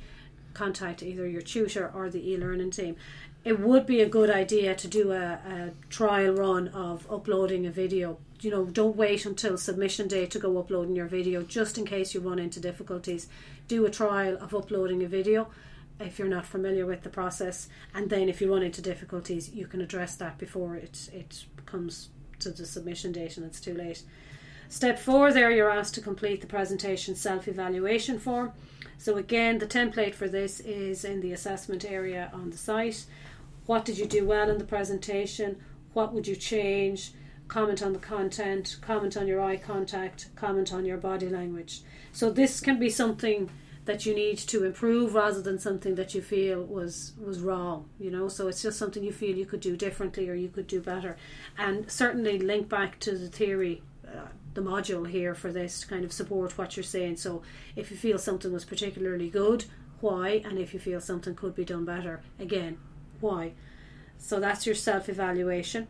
contact 0.54 1.02
either 1.02 1.28
your 1.28 1.42
tutor 1.42 1.92
or 1.94 2.10
the 2.10 2.32
e-learning 2.32 2.72
team. 2.72 2.96
It 3.46 3.60
would 3.60 3.86
be 3.86 4.02
a 4.02 4.10
good 4.10 4.32
idea 4.32 4.74
to 4.74 4.88
do 4.88 5.12
a, 5.12 5.34
a 5.34 5.72
trial 5.92 6.34
run 6.34 6.68
of 6.70 7.06
uploading 7.12 7.68
a 7.68 7.70
video. 7.70 8.18
You 8.42 8.50
know, 8.50 8.66
don't 8.66 8.96
wait 8.96 9.24
until 9.24 9.56
submission 9.56 10.08
day 10.08 10.26
to 10.26 10.40
go 10.40 10.58
uploading 10.58 10.96
your 10.96 11.06
video, 11.06 11.44
just 11.44 11.78
in 11.78 11.86
case 11.86 12.16
you 12.16 12.22
run 12.22 12.40
into 12.40 12.60
difficulties. 12.60 13.28
Do 13.68 13.86
a 13.86 13.92
trial 13.92 14.36
of 14.42 14.56
uploading 14.56 15.04
a 15.04 15.08
video 15.08 15.48
if 16.00 16.18
you're 16.18 16.28
not 16.28 16.48
familiar 16.48 16.88
with 16.88 17.04
the 17.04 17.10
process, 17.10 17.70
and 17.94 18.10
then 18.10 18.28
if 18.30 18.42
you 18.42 18.52
run 18.52 18.64
into 18.64 18.82
difficulties, 18.82 19.50
you 19.54 19.68
can 19.68 19.80
address 19.80 20.16
that 20.16 20.38
before 20.40 20.76
it 20.76 21.10
it 21.14 21.46
comes 21.68 22.10
to 22.40 22.50
the 22.50 22.66
submission 22.66 23.12
date 23.12 23.38
and 23.38 23.46
it's 23.46 23.62
too 23.62 23.76
late. 23.76 24.02
Step 24.68 24.98
four, 24.98 25.32
there 25.32 25.52
you're 25.52 25.70
asked 25.70 25.94
to 25.94 26.02
complete 26.02 26.42
the 26.42 26.48
presentation 26.48 27.16
self 27.16 27.48
evaluation 27.48 28.20
form. 28.20 28.52
So 28.98 29.18
again, 29.18 29.60
the 29.60 29.68
template 29.68 30.16
for 30.16 30.28
this 30.28 30.60
is 30.60 31.06
in 31.06 31.22
the 31.22 31.32
assessment 31.34 31.86
area 31.86 32.32
on 32.34 32.50
the 32.50 32.58
site. 32.58 33.06
What 33.66 33.86
did 33.86 33.98
you 33.98 34.06
do 34.06 34.26
well 34.26 34.50
in 34.50 34.58
the 34.58 34.66
presentation? 34.66 35.62
What 35.94 36.14
would 36.14 36.28
you 36.28 36.36
change? 36.36 37.12
Comment 37.48 37.82
on 37.82 37.94
the 37.94 38.00
content, 38.00 38.78
comment 38.82 39.16
on 39.16 39.28
your 39.28 39.42
eye 39.42 39.58
contact, 39.58 40.30
comment 40.36 40.74
on 40.74 40.84
your 40.84 40.98
body 40.98 41.30
language. 41.30 41.82
So 42.12 42.32
this 42.32 42.60
can 42.60 42.80
be 42.80 42.90
something 42.90 43.50
that 43.86 44.04
you 44.04 44.16
need 44.16 44.40
to 44.40 44.66
improve 44.66 45.14
rather 45.14 45.42
than 45.44 45.60
something 45.60 45.94
that 45.94 46.16
you 46.16 46.22
feel 46.22 46.64
was 46.64 47.14
was 47.24 47.40
wrong 47.40 47.88
you 48.00 48.10
know 48.10 48.28
so 48.28 48.48
it's 48.48 48.64
just 48.64 48.80
something 48.80 49.04
you 49.04 49.12
feel 49.12 49.38
you 49.38 49.46
could 49.46 49.60
do 49.60 49.78
differently 49.78 50.28
or 50.28 50.34
you 50.34 50.50
could 50.50 50.66
do 50.66 50.82
better 50.82 51.16
and 51.60 51.92
certainly 51.92 52.40
link 52.40 52.68
back 52.68 53.00
to 53.00 53.16
the 53.16 53.28
theory 53.28 53.84
uh, 54.08 54.26
the 54.56 54.62
module 54.62 55.08
here 55.08 55.36
for 55.36 55.52
this 55.52 55.82
to 55.82 55.88
kind 55.88 56.04
of 56.04 56.12
support 56.12 56.58
what 56.58 56.76
you're 56.76 56.84
saying. 56.84 57.18
So 57.18 57.44
if 57.76 57.92
you 57.92 57.98
feel 57.98 58.18
something 58.18 58.52
was 58.52 58.66
particularly 58.66 59.30
good, 59.30 59.66
why? 60.00 60.42
And 60.44 60.58
if 60.58 60.74
you 60.74 60.80
feel 60.80 61.02
something 61.02 61.36
could 61.36 61.56
be 61.56 61.66
done 61.66 61.86
better, 61.86 62.22
again, 62.40 62.78
why? 63.20 63.54
So 64.18 64.40
that's 64.40 64.66
your 64.66 64.76
self 64.76 65.10
evaluation. 65.10 65.88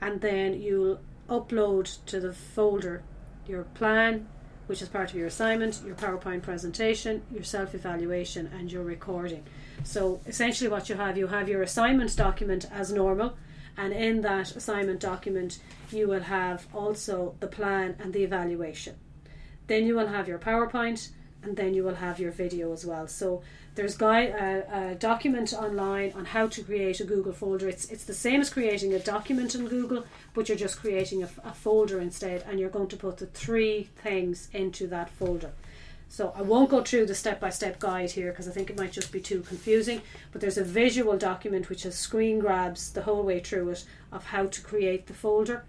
And 0.00 0.20
then 0.20 0.60
you'll 0.60 1.00
upload 1.28 2.04
to 2.06 2.20
the 2.20 2.32
folder 2.32 3.02
your 3.46 3.64
plan, 3.64 4.28
which 4.66 4.82
is 4.82 4.88
part 4.88 5.10
of 5.10 5.16
your 5.16 5.28
assignment, 5.28 5.80
your 5.84 5.94
PowerPoint 5.94 6.42
presentation, 6.42 7.22
your 7.30 7.44
self 7.44 7.74
evaluation, 7.74 8.50
and 8.58 8.70
your 8.70 8.82
recording. 8.82 9.44
So 9.84 10.20
essentially, 10.26 10.68
what 10.68 10.88
you 10.88 10.96
have, 10.96 11.16
you 11.16 11.28
have 11.28 11.48
your 11.48 11.62
assignment 11.62 12.16
document 12.16 12.66
as 12.72 12.92
normal 12.92 13.36
and 13.76 13.92
in 13.92 14.22
that 14.22 14.56
assignment 14.56 15.00
document 15.00 15.58
you 15.90 16.08
will 16.08 16.22
have 16.22 16.66
also 16.74 17.34
the 17.40 17.46
plan 17.46 17.94
and 17.98 18.12
the 18.12 18.22
evaluation. 18.22 18.94
Then 19.66 19.86
you 19.86 19.94
will 19.94 20.06
have 20.06 20.28
your 20.28 20.38
PowerPoint 20.38 21.10
and 21.42 21.56
then 21.56 21.74
you 21.74 21.84
will 21.84 21.94
have 21.94 22.18
your 22.18 22.30
video 22.30 22.72
as 22.72 22.86
well. 22.86 23.06
So 23.06 23.42
there's 23.76 24.00
a 24.00 24.96
document 24.98 25.52
online 25.52 26.12
on 26.16 26.24
how 26.24 26.48
to 26.48 26.62
create 26.62 26.98
a 27.00 27.04
Google 27.04 27.32
folder. 27.32 27.68
It's 27.68 27.84
it's 27.90 28.04
the 28.04 28.14
same 28.14 28.40
as 28.40 28.50
creating 28.50 28.94
a 28.94 28.98
document 28.98 29.54
in 29.54 29.68
Google, 29.68 30.04
but 30.34 30.48
you're 30.48 30.58
just 30.58 30.80
creating 30.80 31.22
a, 31.22 31.28
a 31.44 31.52
folder 31.52 32.00
instead, 32.00 32.42
and 32.48 32.58
you're 32.58 32.70
going 32.70 32.88
to 32.88 32.96
put 32.96 33.18
the 33.18 33.26
three 33.26 33.90
things 34.02 34.48
into 34.52 34.86
that 34.88 35.10
folder. 35.10 35.52
So 36.08 36.32
I 36.34 36.42
won't 36.42 36.70
go 36.70 36.82
through 36.82 37.06
the 37.06 37.14
step 37.14 37.38
by 37.40 37.50
step 37.50 37.78
guide 37.78 38.12
here 38.12 38.30
because 38.30 38.48
I 38.48 38.52
think 38.52 38.70
it 38.70 38.78
might 38.78 38.92
just 38.92 39.12
be 39.12 39.20
too 39.20 39.42
confusing. 39.42 40.00
But 40.32 40.40
there's 40.40 40.58
a 40.58 40.64
visual 40.64 41.18
document 41.18 41.68
which 41.68 41.82
has 41.82 41.96
screen 41.96 42.38
grabs 42.38 42.92
the 42.92 43.02
whole 43.02 43.22
way 43.22 43.40
through 43.40 43.70
it 43.70 43.84
of 44.10 44.24
how 44.26 44.46
to 44.46 44.60
create 44.62 45.06
the 45.06 45.14
folder. 45.14 45.64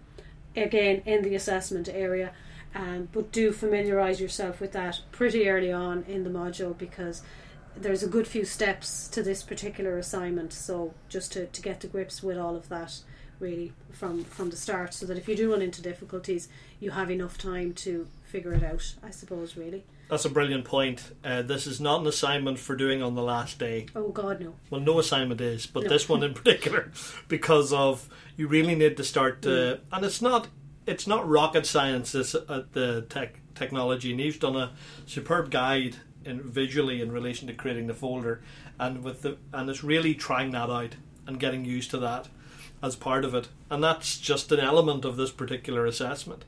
Again, 0.56 1.04
in 1.06 1.24
the 1.24 1.36
assessment 1.36 1.90
area. 1.90 2.32
Um, 2.74 3.10
but 3.12 3.32
do 3.32 3.52
familiarise 3.52 4.22
yourself 4.22 4.62
with 4.62 4.72
that 4.74 5.02
pretty 5.12 5.50
early 5.50 5.72
on 5.72 6.04
in 6.08 6.24
the 6.24 6.30
module 6.30 6.78
because 6.78 7.24
there's 7.82 8.04
a 8.04 8.08
good 8.08 8.28
few 8.28 8.46
steps 8.46 9.08
to 9.10 9.24
this 9.24 9.44
particular 9.44 9.98
assignment. 9.98 10.54
So 10.54 10.94
just 11.10 11.32
to, 11.34 11.48
to 11.48 11.62
get 11.62 11.80
to 11.82 11.88
grips 11.88 12.22
with 12.24 12.38
all 12.38 12.56
of 12.56 12.70
that 12.70 13.00
really 13.40 13.72
from 13.92 14.24
from 14.24 14.50
the 14.50 14.58
start, 14.58 14.94
so 14.94 15.06
that 15.06 15.18
if 15.18 15.28
you 15.28 15.36
do 15.36 15.52
run 15.52 15.62
into 15.62 15.82
difficulties, 15.82 16.48
you 16.80 16.92
have 16.92 17.12
enough 17.12 17.38
time 17.38 17.74
to 17.74 18.08
figure 18.24 18.54
it 18.54 18.64
out. 18.64 18.96
I 19.04 19.10
suppose 19.12 19.56
really. 19.56 19.84
That's 20.10 20.24
a 20.26 20.30
brilliant 20.30 20.64
point. 20.64 21.04
Uh, 21.24 21.42
this 21.42 21.68
is 21.68 21.82
not 21.82 22.00
an 22.02 22.08
assignment 22.08 22.60
for 22.60 22.78
doing 22.78 23.02
on 23.04 23.14
the 23.16 23.22
last 23.22 23.60
day. 23.60 23.88
Oh 23.96 24.10
God, 24.10 24.40
no. 24.40 24.56
Well, 24.70 24.80
no 24.82 25.00
assignment 25.00 25.42
is, 25.42 25.66
but 25.66 25.84
No. 25.84 25.90
this 25.90 26.08
one 26.08 26.24
in 26.24 26.34
particular, 26.34 26.92
because 27.28 27.74
of 27.74 28.08
you 28.38 28.48
really 28.48 28.74
need 28.76 28.96
to 28.98 29.04
start 29.04 29.42
to, 29.44 29.50
Mm. 29.50 29.80
and 29.92 30.06
it's 30.06 30.22
not 30.22 30.48
it's 30.86 31.06
not 31.08 31.28
rocket 31.28 31.66
science. 31.66 32.14
This 32.14 32.34
at 32.34 32.72
the 32.74 33.06
tech 33.10 33.40
technology, 33.54 34.12
and 34.12 34.20
he's 34.20 34.38
done 34.38 34.56
a 34.56 34.72
superb 35.06 35.52
guide 35.52 35.98
in 36.28 36.42
visually 36.42 37.02
in 37.02 37.12
relation 37.12 37.48
to 37.48 37.54
creating 37.54 37.88
the 37.88 37.94
folder, 37.94 38.42
and 38.80 39.04
with 39.04 39.22
the 39.22 39.38
and 39.54 39.70
it's 39.70 39.84
really 39.84 40.14
trying 40.14 40.52
that 40.52 40.70
out 40.70 40.96
and 41.26 41.40
getting 41.40 41.66
used 41.66 41.92
to 41.92 41.98
that 41.98 42.28
as 42.82 42.96
part 42.96 43.26
of 43.26 43.34
it, 43.34 43.48
and 43.70 43.84
that's 43.84 44.20
just 44.20 44.52
an 44.52 44.60
element 44.60 45.06
of 45.06 45.18
this 45.18 45.32
particular 45.32 45.86
assessment. 45.86 46.46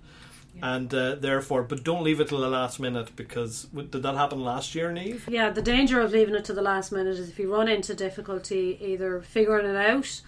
Yeah. 0.56 0.76
And 0.76 0.94
uh, 0.94 1.16
therefore, 1.16 1.64
but 1.64 1.84
don't 1.84 2.04
leave 2.04 2.20
it 2.20 2.30
till 2.30 2.40
the 2.40 2.50
last 2.50 2.80
minute 2.80 3.16
because 3.16 3.66
did 3.66 3.92
that 3.92 4.16
happen 4.16 4.44
last 4.44 4.76
year, 4.76 4.92
Neve? 4.92 5.28
Yeah, 5.30 5.50
the 5.50 5.62
danger 5.62 6.02
of 6.02 6.12
leaving 6.12 6.36
it 6.36 6.46
to 6.46 6.54
the 6.54 6.62
last 6.62 6.92
minute 6.92 7.18
is 7.18 7.30
if 7.30 7.40
you 7.40 7.54
run 7.54 7.68
into 7.68 7.94
difficulty 7.94 8.78
either 8.82 9.22
figuring 9.22 9.66
it 9.66 9.76
out 9.76 10.22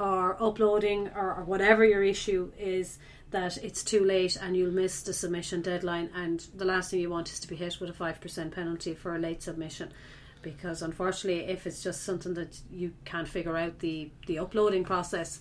or 0.00 0.40
uploading 0.42 1.08
or, 1.14 1.34
or 1.34 1.44
whatever 1.44 1.84
your 1.84 2.02
issue 2.02 2.52
is, 2.58 2.98
that 3.30 3.58
it's 3.58 3.82
too 3.82 4.04
late 4.04 4.36
and 4.40 4.56
you'll 4.56 4.72
miss 4.72 5.02
the 5.02 5.12
submission 5.12 5.62
deadline. 5.62 6.10
And 6.14 6.46
the 6.56 6.64
last 6.64 6.90
thing 6.90 7.00
you 7.00 7.10
want 7.10 7.30
is 7.30 7.40
to 7.40 7.48
be 7.48 7.56
hit 7.56 7.80
with 7.80 7.90
a 7.90 7.92
5% 7.92 8.50
penalty 8.50 8.94
for 8.94 9.14
a 9.14 9.18
late 9.18 9.42
submission. 9.42 9.92
Because 10.40 10.82
unfortunately, 10.82 11.44
if 11.50 11.66
it's 11.66 11.82
just 11.82 12.04
something 12.04 12.34
that 12.34 12.58
you 12.70 12.92
can't 13.04 13.28
figure 13.28 13.56
out 13.56 13.80
the, 13.80 14.10
the 14.26 14.38
uploading 14.38 14.84
process, 14.84 15.40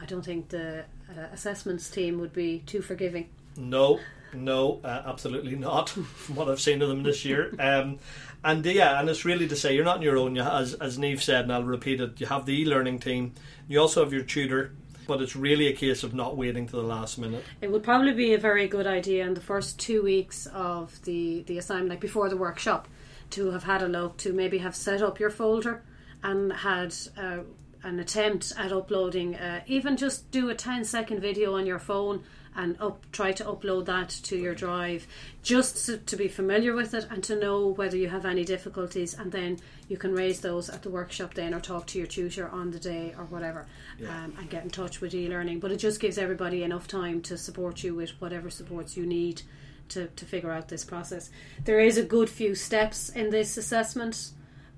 I 0.00 0.06
don't 0.06 0.24
think 0.24 0.48
the 0.48 0.84
uh, 1.10 1.26
assessments 1.32 1.90
team 1.90 2.18
would 2.20 2.32
be 2.32 2.60
too 2.60 2.80
forgiving. 2.80 3.28
No, 3.56 4.00
no, 4.32 4.80
uh, 4.84 5.02
absolutely 5.06 5.56
not. 5.56 5.88
From 5.90 6.36
what 6.36 6.48
I've 6.48 6.60
seen 6.60 6.82
of 6.82 6.88
them 6.88 7.02
this 7.02 7.24
year, 7.24 7.54
um, 7.58 7.98
and 8.44 8.64
yeah, 8.64 9.00
and 9.00 9.08
it's 9.08 9.24
really 9.24 9.48
to 9.48 9.56
say 9.56 9.74
you're 9.74 9.84
not 9.84 9.96
on 9.96 10.02
your 10.02 10.16
own. 10.16 10.36
You, 10.36 10.42
as 10.42 10.74
as 10.74 10.98
Neve 10.98 11.22
said, 11.22 11.44
and 11.44 11.52
I'll 11.52 11.64
repeat 11.64 12.00
it. 12.00 12.20
You 12.20 12.26
have 12.26 12.46
the 12.46 12.60
e-learning 12.62 13.00
team. 13.00 13.34
You 13.66 13.80
also 13.80 14.02
have 14.02 14.12
your 14.12 14.22
tutor, 14.22 14.72
but 15.08 15.20
it's 15.22 15.34
really 15.34 15.66
a 15.66 15.72
case 15.72 16.04
of 16.04 16.14
not 16.14 16.36
waiting 16.36 16.66
to 16.66 16.76
the 16.76 16.82
last 16.82 17.18
minute. 17.18 17.42
It 17.60 17.72
would 17.72 17.82
probably 17.82 18.12
be 18.12 18.34
a 18.34 18.38
very 18.38 18.68
good 18.68 18.86
idea 18.86 19.26
in 19.26 19.34
the 19.34 19.40
first 19.40 19.80
two 19.80 20.02
weeks 20.02 20.46
of 20.52 21.02
the, 21.02 21.42
the 21.46 21.58
assignment, 21.58 21.88
like 21.88 22.00
before 22.00 22.28
the 22.28 22.36
workshop, 22.36 22.86
to 23.30 23.50
have 23.50 23.64
had 23.64 23.82
a 23.82 23.88
look, 23.88 24.18
to 24.18 24.32
maybe 24.32 24.58
have 24.58 24.76
set 24.76 25.02
up 25.02 25.18
your 25.18 25.30
folder 25.30 25.82
and 26.22 26.52
had 26.52 26.94
uh, 27.16 27.38
an 27.82 27.98
attempt 27.98 28.52
at 28.58 28.70
uploading, 28.70 29.34
uh, 29.34 29.62
even 29.66 29.96
just 29.96 30.30
do 30.30 30.50
a 30.50 30.54
10 30.54 30.84
second 30.84 31.20
video 31.20 31.56
on 31.56 31.64
your 31.64 31.78
phone 31.78 32.22
and 32.58 32.76
up, 32.80 33.00
try 33.12 33.30
to 33.32 33.44
upload 33.44 33.86
that 33.86 34.08
to 34.10 34.36
your 34.36 34.54
drive 34.54 35.06
just 35.42 35.86
to, 35.86 35.96
to 35.96 36.16
be 36.16 36.26
familiar 36.26 36.74
with 36.74 36.92
it 36.92 37.06
and 37.08 37.22
to 37.22 37.38
know 37.38 37.68
whether 37.68 37.96
you 37.96 38.08
have 38.08 38.26
any 38.26 38.44
difficulties 38.44 39.14
and 39.14 39.30
then 39.30 39.58
you 39.88 39.96
can 39.96 40.12
raise 40.12 40.40
those 40.40 40.68
at 40.68 40.82
the 40.82 40.90
workshop 40.90 41.34
then 41.34 41.54
or 41.54 41.60
talk 41.60 41.86
to 41.86 41.98
your 41.98 42.06
tutor 42.08 42.48
on 42.48 42.72
the 42.72 42.78
day 42.80 43.14
or 43.16 43.24
whatever 43.26 43.64
Yeah. 43.98 44.24
um, 44.24 44.34
and 44.38 44.50
get 44.50 44.64
in 44.64 44.70
touch 44.70 45.00
with 45.00 45.14
e-learning. 45.14 45.60
But 45.60 45.70
it 45.70 45.76
just 45.76 46.00
gives 46.00 46.18
everybody 46.18 46.64
enough 46.64 46.88
time 46.88 47.22
to 47.22 47.38
support 47.38 47.84
you 47.84 47.94
with 47.94 48.10
whatever 48.20 48.50
supports 48.50 48.96
you 48.96 49.06
need 49.06 49.42
to, 49.90 50.08
to 50.08 50.24
figure 50.26 50.50
out 50.50 50.68
this 50.68 50.84
process. 50.84 51.30
There 51.64 51.80
is 51.80 51.96
a 51.96 52.02
good 52.02 52.28
few 52.28 52.54
steps 52.56 53.08
in 53.08 53.30
this 53.30 53.56
assessment 53.56 54.30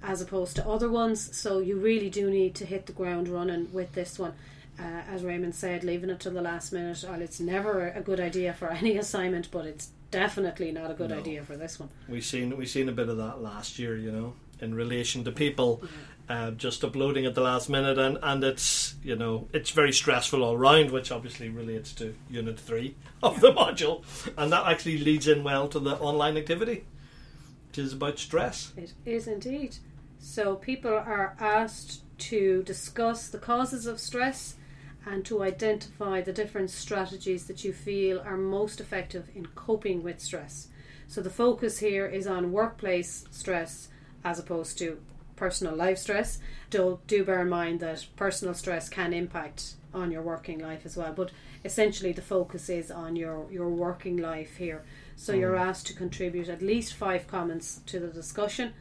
as 0.03 0.21
opposed 0.21 0.55
to 0.57 0.69
other 0.69 0.91
ones 0.91 1.37
so 1.37 1.59
you 1.59 1.77
really 1.77 2.09
do 2.11 2.31
need 2.31 2.55
to 2.55 2.65
hit 2.65 2.87
the 2.87 2.93
ground 2.93 3.29
running 3.29 3.71
with 3.73 3.93
this 3.93 4.19
one 4.19 4.33
uh, 4.81 5.03
as 5.13 5.23
Raymond 5.23 5.55
said, 5.55 5.85
leaving 5.85 6.11
it 6.11 6.21
till 6.21 6.33
the 6.33 6.43
last 6.43 6.73
minute, 6.73 7.05
well, 7.07 7.21
it's 7.21 7.39
never 7.41 7.89
a 7.89 8.01
good 8.01 8.21
idea 8.21 8.53
for 8.55 8.69
any 8.73 8.97
assignment, 8.97 9.51
but 9.51 9.67
it's 9.67 9.91
definitely 10.11 10.73
not 10.73 10.91
a 10.91 10.95
good 10.95 11.11
No. 11.11 11.19
idea 11.19 11.43
for 11.45 11.57
this 11.57 11.79
one. 11.79 11.91
We 12.09 12.21
seen 12.21 12.57
we 12.57 12.67
seen 12.67 12.89
a 12.89 12.93
bit 12.93 13.09
of 13.09 13.17
that 13.19 13.41
last 13.43 13.79
year, 13.79 13.97
you 13.97 14.11
know, 14.11 14.35
in 14.61 14.75
relation 14.75 15.23
to 15.25 15.33
people 15.33 15.83
uh, 16.29 16.53
just 16.53 16.83
uploading 16.85 17.27
at 17.27 17.35
the 17.35 17.41
last 17.41 17.69
minute, 17.69 17.99
and 17.99 18.19
and 18.23 18.43
it's 18.45 18.95
you 19.03 19.17
know 19.17 19.49
it's 19.53 19.71
very 19.71 19.93
stressful 19.93 20.43
all 20.43 20.57
round, 20.57 20.91
which 20.91 21.13
obviously 21.13 21.49
relates 21.49 21.93
to 21.95 22.15
Unit 22.31 22.59
Three 22.59 22.95
of 23.23 23.41
the 23.41 23.53
module, 23.53 24.03
and 24.39 24.53
that 24.53 24.67
actually 24.67 24.99
leads 24.99 25.29
in 25.29 25.45
well 25.45 25.69
to 25.69 25.79
the 25.81 25.97
online 25.99 26.37
activity, 26.37 26.85
which 27.69 27.79
is 27.79 27.93
about 27.93 28.19
stress. 28.19 28.73
It 28.77 28.93
is 29.05 29.27
indeed. 29.27 29.77
So 30.19 30.55
people 30.57 30.93
are 30.93 31.35
asked 31.41 32.03
to 32.19 32.63
discuss 32.65 33.29
the 33.29 33.39
causes 33.39 33.87
of 33.87 33.99
stress 33.99 34.55
and 35.07 35.25
to 35.25 35.43
identify 35.43 36.21
the 36.21 36.33
different 36.33 36.71
strategies 36.71 37.47
that 37.47 37.65
you 37.65 37.73
feel 37.73 38.21
are 38.21 38.37
most 38.37 38.81
effective 38.81 39.29
in 39.35 39.47
coping 39.55 40.03
with 40.03 40.21
stress. 40.21 40.69
So 41.09 41.21
the 41.21 41.31
focus 41.31 41.79
here 41.79 42.07
is 42.07 42.27
on 42.27 42.53
workplace 42.53 43.25
stress 43.31 43.89
as 44.25 44.39
opposed 44.39 44.79
to 44.79 45.01
personal 45.37 45.75
life 45.75 45.99
stress. 45.99 46.39
Do, 46.69 47.01
do 47.07 47.25
bear 47.25 47.43
in 47.43 47.49
mind 47.49 47.81
that 47.81 48.07
personal 48.15 48.55
stress 48.55 48.89
can 48.89 49.13
impact 49.13 49.75
on 49.93 50.13
your 50.13 50.23
working 50.23 50.59
life 50.59 50.83
as 50.85 50.97
well, 50.97 51.13
but 51.13 51.33
essentially 51.65 52.13
the 52.13 52.23
focus 52.23 52.69
is 52.69 52.91
on 52.91 53.17
your, 53.17 53.51
your 53.51 53.71
working 53.71 54.19
life 54.19 54.57
here. 54.57 54.85
So 55.17 55.33
you're 55.33 55.57
mm. 55.57 55.61
asked 55.61 55.87
to 55.89 55.95
contribute 55.95 56.49
at 56.49 56.63
least 56.63 56.95
five 56.95 57.27
comments 57.27 57.81
to 57.87 57.99
the 57.99 58.09
discussion 58.09 58.73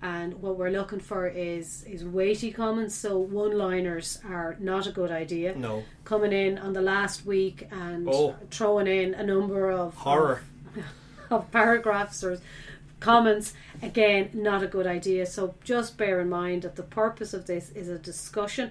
and 0.00 0.40
what 0.40 0.56
we're 0.56 0.70
looking 0.70 1.00
for 1.00 1.26
is 1.26 1.82
is 1.84 2.04
weighty 2.04 2.52
comments 2.52 2.94
so 2.94 3.18
one 3.18 3.56
liners 3.58 4.20
are 4.24 4.56
not 4.60 4.86
a 4.86 4.92
good 4.92 5.10
idea 5.10 5.54
No 5.56 5.82
coming 6.04 6.32
in 6.32 6.56
on 6.58 6.72
the 6.72 6.80
last 6.82 7.26
week 7.26 7.66
and 7.72 8.08
Oh. 8.08 8.36
throwing 8.50 8.86
in 8.86 9.14
a 9.14 9.24
number 9.24 9.70
of 9.70 9.94
horror. 9.94 10.42
of, 10.76 10.84
of 11.30 11.50
paragraphs 11.50 12.22
or 12.22 12.38
comments 13.00 13.54
again 13.82 14.30
not 14.32 14.62
a 14.62 14.66
good 14.66 14.86
idea 14.86 15.26
so 15.26 15.54
just 15.64 15.96
bear 15.96 16.20
in 16.20 16.28
mind 16.28 16.62
that 16.62 16.76
the 16.76 16.82
purpose 16.82 17.34
of 17.34 17.46
this 17.46 17.70
is 17.70 17.88
a 17.88 17.98
discussion 17.98 18.70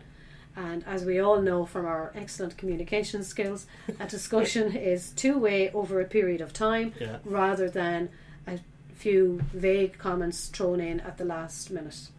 and 0.56 0.84
as 0.88 1.06
we 1.06 1.20
all 1.20 1.42
know 1.42 1.66
from 1.66 1.86
our 1.86 2.12
excellent 2.16 2.58
communication 2.58 3.24
skills 3.24 3.68
a 4.00 4.06
discussion 4.08 4.76
is 4.94 5.12
two 5.12 5.38
way 5.38 5.72
over 5.72 6.00
a 6.02 6.06
period 6.06 6.42
of 6.42 6.52
time 6.54 6.94
Yeah. 7.00 7.18
rather 7.26 7.70
than 7.70 8.10
few 8.98 9.40
vague 9.54 9.98
comments 9.98 10.48
thrown 10.48 10.80
in 10.80 11.00
at 11.02 11.18
the 11.18 11.26
last 11.26 11.70
minute 11.72 12.10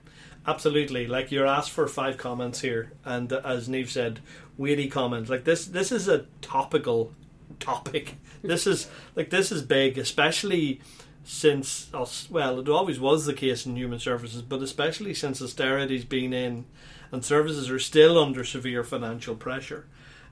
Absolutely. 0.48 1.06
Like 1.06 1.30
you're 1.30 1.46
asked 1.46 1.72
for 1.72 1.86
five 1.86 2.16
comments 2.16 2.62
here, 2.62 2.92
and 3.04 3.30
as 3.30 3.68
Neve 3.68 3.90
said, 3.90 4.20
weighty 4.56 4.88
comments. 4.88 5.28
Like 5.28 5.44
this, 5.44 5.66
this 5.66 5.92
is 5.92 6.08
a 6.08 6.24
topical 6.40 7.12
topic. 7.60 8.16
This 8.40 8.68
is 8.68 8.88
like 9.16 9.30
this 9.30 9.50
is 9.50 9.62
big, 9.62 9.98
especially 9.98 10.80
since 11.24 11.92
us. 11.92 12.28
Well, 12.30 12.60
it 12.60 12.68
always 12.68 13.00
was 13.00 13.26
the 13.26 13.34
case 13.34 13.66
in 13.66 13.74
human 13.74 13.98
services, 13.98 14.42
but 14.42 14.62
especially 14.62 15.12
since 15.12 15.42
austerity's 15.42 16.04
been 16.04 16.32
in, 16.32 16.64
and 17.10 17.24
services 17.24 17.68
are 17.68 17.80
still 17.80 18.16
under 18.16 18.44
severe 18.44 18.84
financial 18.84 19.34
pressure. 19.34 19.86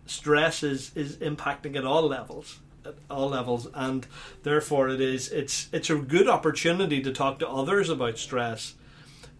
Stress 0.07 0.63
is 0.63 0.93
is 0.95 1.17
impacting 1.17 1.75
at 1.75 1.85
all 1.85 2.07
levels 2.07 2.61
at 2.87 2.95
all 3.11 3.29
levels 3.29 3.69
and 3.75 4.07
therefore 4.43 4.89
it 4.89 5.01
is 5.01 5.31
it's 5.31 5.69
it's 5.73 5.91
a 5.91 5.97
good 5.97 6.29
opportunity 6.29 7.03
to 7.03 7.13
talk 7.13 7.39
to 7.39 7.49
others 7.49 7.89
about 7.89 8.19
stress 8.19 8.75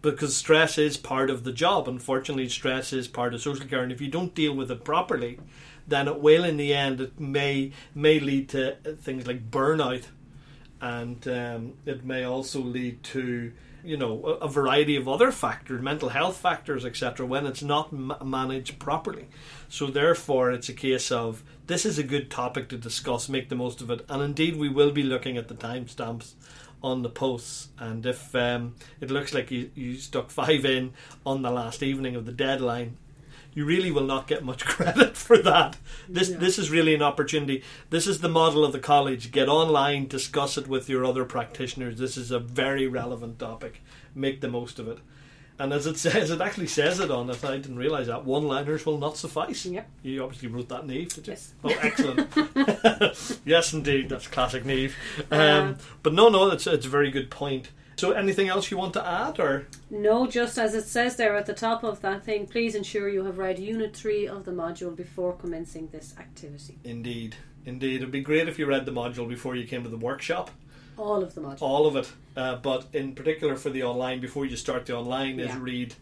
because 0.01 0.35
stress 0.35 0.77
is 0.77 0.97
part 0.97 1.29
of 1.29 1.43
the 1.43 1.51
job. 1.51 1.87
Unfortunately, 1.87 2.47
stress 2.49 2.93
is 2.93 3.07
part 3.07 3.33
of 3.33 3.41
social 3.41 3.65
care, 3.65 3.83
and 3.83 3.91
if 3.91 4.01
you 4.01 4.07
don't 4.07 4.33
deal 4.33 4.53
with 4.53 4.71
it 4.71 4.83
properly, 4.83 5.39
then 5.87 6.07
it 6.07 6.19
will, 6.19 6.43
in 6.43 6.57
the 6.57 6.73
end, 6.73 7.01
it 7.01 7.19
may 7.19 7.71
may 7.95 8.19
lead 8.19 8.49
to 8.49 8.75
things 9.01 9.25
like 9.25 9.49
burnout, 9.49 10.05
and 10.81 11.27
um, 11.27 11.73
it 11.85 12.05
may 12.05 12.23
also 12.23 12.61
lead 12.61 13.03
to 13.03 13.51
you 13.83 13.97
know 13.97 14.23
a, 14.23 14.47
variety 14.47 14.95
of 14.95 15.07
other 15.07 15.31
factors, 15.31 15.81
mental 15.81 16.09
health 16.09 16.37
factors, 16.37 16.85
etc. 16.85 17.25
When 17.25 17.45
it's 17.45 17.63
not 17.63 17.91
ma- 17.91 18.23
managed 18.23 18.79
properly, 18.79 19.27
so 19.69 19.87
therefore 19.87 20.51
it's 20.51 20.69
a 20.69 20.73
case 20.73 21.11
of 21.11 21.43
this 21.67 21.85
is 21.85 21.99
a 21.99 22.03
good 22.03 22.31
topic 22.31 22.69
to 22.69 22.77
discuss, 22.77 23.29
make 23.29 23.49
the 23.49 23.55
most 23.55 23.81
of 23.81 23.91
it, 23.91 24.05
and 24.09 24.21
indeed 24.21 24.55
we 24.55 24.69
will 24.69 24.91
be 24.91 25.03
looking 25.03 25.37
at 25.37 25.47
the 25.47 25.55
timestamps 25.55 26.33
on 26.81 27.01
the 27.01 27.09
posts. 27.09 27.69
And 27.77 28.05
if 28.05 28.33
um, 28.35 28.75
it 29.01 29.11
looks 29.11 29.33
like 29.33 29.51
you, 29.51 29.69
you 29.75 29.95
stuck 29.95 30.29
five 30.29 30.65
in 30.65 30.93
on 31.25 31.41
the 31.41 31.51
last 31.51 31.83
evening 31.83 32.15
of 32.15 32.25
the 32.25 32.31
deadline, 32.31 32.97
you 33.53 33.65
really 33.65 33.91
will 33.91 34.05
not 34.05 34.27
get 34.27 34.43
much 34.45 34.65
credit 34.65 35.17
for 35.17 35.37
that. 35.39 35.77
This 36.07 36.29
No. 36.29 36.37
this 36.37 36.59
is 36.59 36.69
really 36.69 36.93
an 36.93 37.01
opportunity. 37.01 37.63
This 37.89 38.07
is 38.07 38.21
the 38.21 38.29
model 38.29 38.63
of 38.63 38.71
the 38.71 38.79
college. 38.79 39.31
Get 39.31 39.49
online, 39.49 40.07
discuss 40.07 40.57
it 40.57 40.67
with 40.67 40.87
your 40.87 41.03
other 41.03 41.25
practitioners. 41.25 41.97
This 41.97 42.17
is 42.17 42.31
a 42.31 42.39
very 42.39 42.87
relevant 42.87 43.39
topic. 43.39 43.81
Make 44.13 44.41
the 44.41 44.47
most 44.47 44.79
of 44.79 44.87
it. 44.87 44.99
And 45.59 45.73
as 45.73 45.87
it 45.87 45.97
says, 46.05 46.29
it 46.31 46.39
actually 46.41 46.67
says 46.67 46.99
it 46.99 47.09
on 47.11 47.29
it. 47.29 47.43
I 47.43 47.57
didn't 47.57 47.77
realise 47.77 48.07
that 48.07 48.25
one-liners 48.25 48.85
will 48.85 48.97
not 48.99 49.17
suffice. 49.17 49.65
Yep. 49.65 49.89
You 50.03 50.23
obviously 50.23 50.49
wrote 50.49 50.69
that, 50.69 50.85
Neve, 50.85 51.13
did 51.13 51.27
you? 51.27 51.33
Yes. 51.33 51.53
Oh, 51.63 51.69
excellent. 51.81 53.39
yes, 53.45 53.73
indeed. 53.73 54.09
That's 54.09 54.27
classic 54.27 54.65
Neve. 54.65 54.95
Um, 55.31 55.39
Um, 55.39 55.77
but 56.03 56.13
no, 56.13 56.29
no, 56.29 56.49
it's 56.51 56.67
it's 56.67 56.85
a 56.85 56.89
very 56.89 57.09
good 57.11 57.29
point. 57.31 57.69
So, 57.97 58.11
anything 58.11 58.47
else 58.47 58.69
you 58.69 58.77
want 58.77 58.93
to 58.93 59.03
add, 59.07 59.39
or 59.39 59.65
No, 59.89 60.27
just 60.27 60.59
as 60.59 60.75
it 60.75 60.85
says 60.85 61.15
there 61.15 61.35
at 61.35 61.47
the 61.47 61.53
top 61.53 61.83
of 61.83 62.01
that 62.01 62.23
thing, 62.23 62.45
please 62.45 62.75
ensure 62.75 63.09
you 63.09 63.25
have 63.25 63.39
read 63.39 63.57
Unit 63.57 63.95
3 63.95 64.27
of 64.27 64.45
the 64.45 64.51
module 64.51 64.95
before 64.95 65.33
commencing 65.33 65.87
this 65.87 66.13
activity. 66.19 66.77
indeed, 66.83 67.35
indeed, 67.65 67.95
it'd 67.95 68.11
be 68.11 68.21
great 68.21 68.47
if 68.47 68.59
you 68.59 68.67
read 68.67 68.85
the 68.85 68.91
module 68.91 69.27
before 69.27 69.55
you 69.55 69.65
came 69.65 69.81
to 69.81 69.89
the 69.89 69.97
workshop, 69.97 70.51
All 70.97 71.21
of 71.21 71.35
the 71.35 71.41
modules. 71.41 71.61
all 71.61 71.85
of 71.87 71.95
it. 71.95 72.11
Uh, 72.35 72.55
but 72.55 72.87
in 72.93 73.13
particular 73.13 73.55
for 73.55 73.69
the 73.69 73.83
online, 73.83 74.19
before 74.19 74.45
you 74.45 74.55
start 74.55 74.85
the 74.85 74.95
online, 74.95 75.39
is 75.39 75.47
Yeah. 75.47 75.59
read 75.59 75.95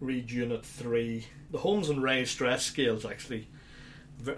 read 0.00 0.30
Unit 0.30 0.64
Three, 0.66 1.26
the 1.50 1.58
Holmes 1.58 1.88
and 1.88 2.00
Rahe 2.00 2.26
stress 2.26 2.64
scales. 2.64 3.04
Actually, 3.06 3.46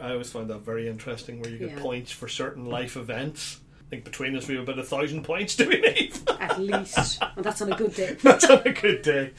I 0.01 0.13
always 0.13 0.31
find 0.31 0.49
that 0.51 0.61
very 0.61 0.87
interesting, 0.87 1.41
where 1.41 1.51
you 1.51 1.59
get 1.59 1.71
Yeah. 1.71 1.81
points 1.81 2.13
for 2.13 2.29
certain 2.29 2.67
life 2.67 2.97
events. 2.97 3.61
I 3.87 3.89
think 3.89 4.05
between 4.05 4.35
us 4.35 4.49
we 4.49 4.57
have 4.57 4.65
about 4.65 4.81
a 4.81 4.85
thousand 4.85 5.23
points, 5.23 5.55
do 5.57 5.69
we 5.69 5.81
leave? 5.81 6.21
At 6.41 6.59
least. 6.61 7.23
and 7.37 7.45
that's 7.45 7.63
on 7.63 7.73
a 7.73 7.77
good 7.77 7.95
day. 7.95 8.17
that's 8.23 8.51
on 8.51 8.63
a 8.67 8.73
good 8.73 9.03
day. 9.03 9.31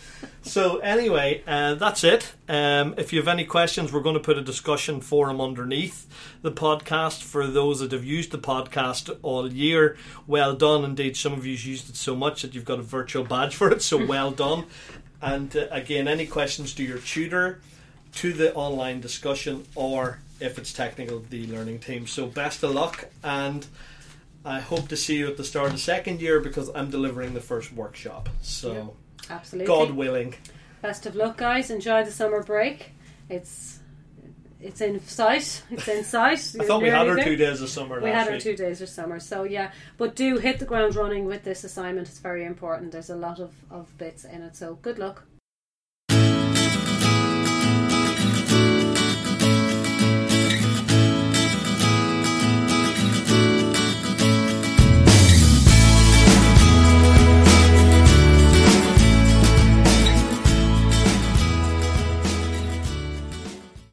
So 0.42 0.78
anyway, 0.78 1.44
uh, 1.46 1.76
that's 1.76 2.06
it. 2.06 2.34
Um, 2.48 2.96
if 2.98 3.12
you 3.12 3.20
have 3.20 3.28
any 3.28 3.44
questions, 3.44 3.92
we're 3.92 4.02
going 4.02 4.16
to 4.16 4.22
put 4.22 4.38
a 4.38 4.42
discussion 4.42 5.02
forum 5.02 5.42
underneath 5.42 6.08
the 6.44 6.52
podcast 6.54 7.24
for 7.24 7.46
those 7.46 7.82
that 7.82 7.92
have 7.92 8.06
used 8.06 8.32
the 8.32 8.38
podcast 8.38 9.18
all 9.22 9.52
year. 9.52 9.98
Well 10.28 10.56
done, 10.56 10.86
indeed. 10.86 11.18
Some 11.18 11.34
of 11.34 11.46
you've 11.46 11.66
used 11.66 11.90
it 11.90 11.98
so 11.98 12.16
much 12.16 12.42
that 12.44 12.56
you've 12.56 12.64
got 12.64 12.80
a 12.80 12.84
virtual 12.84 13.26
badge 13.26 13.54
for 13.54 13.70
it. 13.70 13.82
So 13.82 14.06
well 14.08 14.32
done. 14.32 14.66
And 15.22 15.54
uh, 15.58 15.68
again, 15.72 16.08
any 16.08 16.26
questions 16.26 16.74
to 16.76 16.84
your 16.84 17.00
tutor, 17.00 17.60
to 18.14 18.32
the 18.32 18.54
online 18.54 19.02
discussion, 19.02 19.66
or 19.76 20.20
if 20.40 20.58
it's 20.58 20.72
technical, 20.72 21.20
the 21.30 21.48
learning 21.48 21.80
team. 21.80 22.08
So 22.08 22.28
best 22.28 22.64
of 22.64 22.74
luck 22.74 23.10
and. 23.26 23.68
I 24.45 24.60
hope 24.60 24.88
to 24.89 24.97
see 24.97 25.17
you 25.17 25.28
at 25.28 25.38
the 25.38 25.43
start 25.43 25.67
of 25.67 25.73
the 25.73 25.80
second 25.80 26.21
year 26.21 26.39
because 26.39 26.69
I'm 26.73 26.89
delivering 26.89 27.34
the 27.34 27.41
first 27.41 27.73
workshop. 27.73 28.30
So, 28.41 28.95
Absolutely. 29.30 29.67
God 29.67 29.91
willing. 29.91 30.36
Best 30.82 31.06
of 31.06 31.15
luck, 31.15 31.38
guys. 31.38 31.69
Enjoy 31.69 32.04
the 32.04 32.12
summer 32.12 32.43
break. 32.43 32.91
It's 33.30 33.80
it's 34.60 34.82
in 34.82 35.00
sight. 35.06 35.63
It's 35.69 35.88
in 35.88 36.04
sight. 36.04 36.39
I 36.60 36.65
thought 36.65 36.82
we 36.82 36.89
had 36.89 37.08
our 37.08 37.17
two 37.17 37.36
days 37.36 37.62
of 37.62 37.69
summer 37.69 38.02
We 38.02 38.10
had 38.10 38.28
our 38.28 38.34
week. 38.34 38.43
two 38.43 38.56
days 38.56 38.82
of 38.82 38.89
summer, 38.89 39.19
so 39.19 39.43
yeah. 39.43 39.71
But 39.97 40.15
do 40.15 40.38
hit 40.38 40.60
the 40.60 40.65
ground 40.65 40.95
running 40.95 41.26
with 41.26 41.43
this 41.43 41.63
assignment. 41.63 42.08
It's 42.08 42.19
very 42.19 42.45
important. 42.45 42.91
There's 42.91 43.10
a 43.10 43.15
lot 43.15 43.39
of, 43.39 43.54
of 43.69 43.95
bits 43.97 44.26
in 44.26 44.41
it, 44.41 44.56
so 44.56 44.76
good 44.82 44.97
luck. 44.97 45.23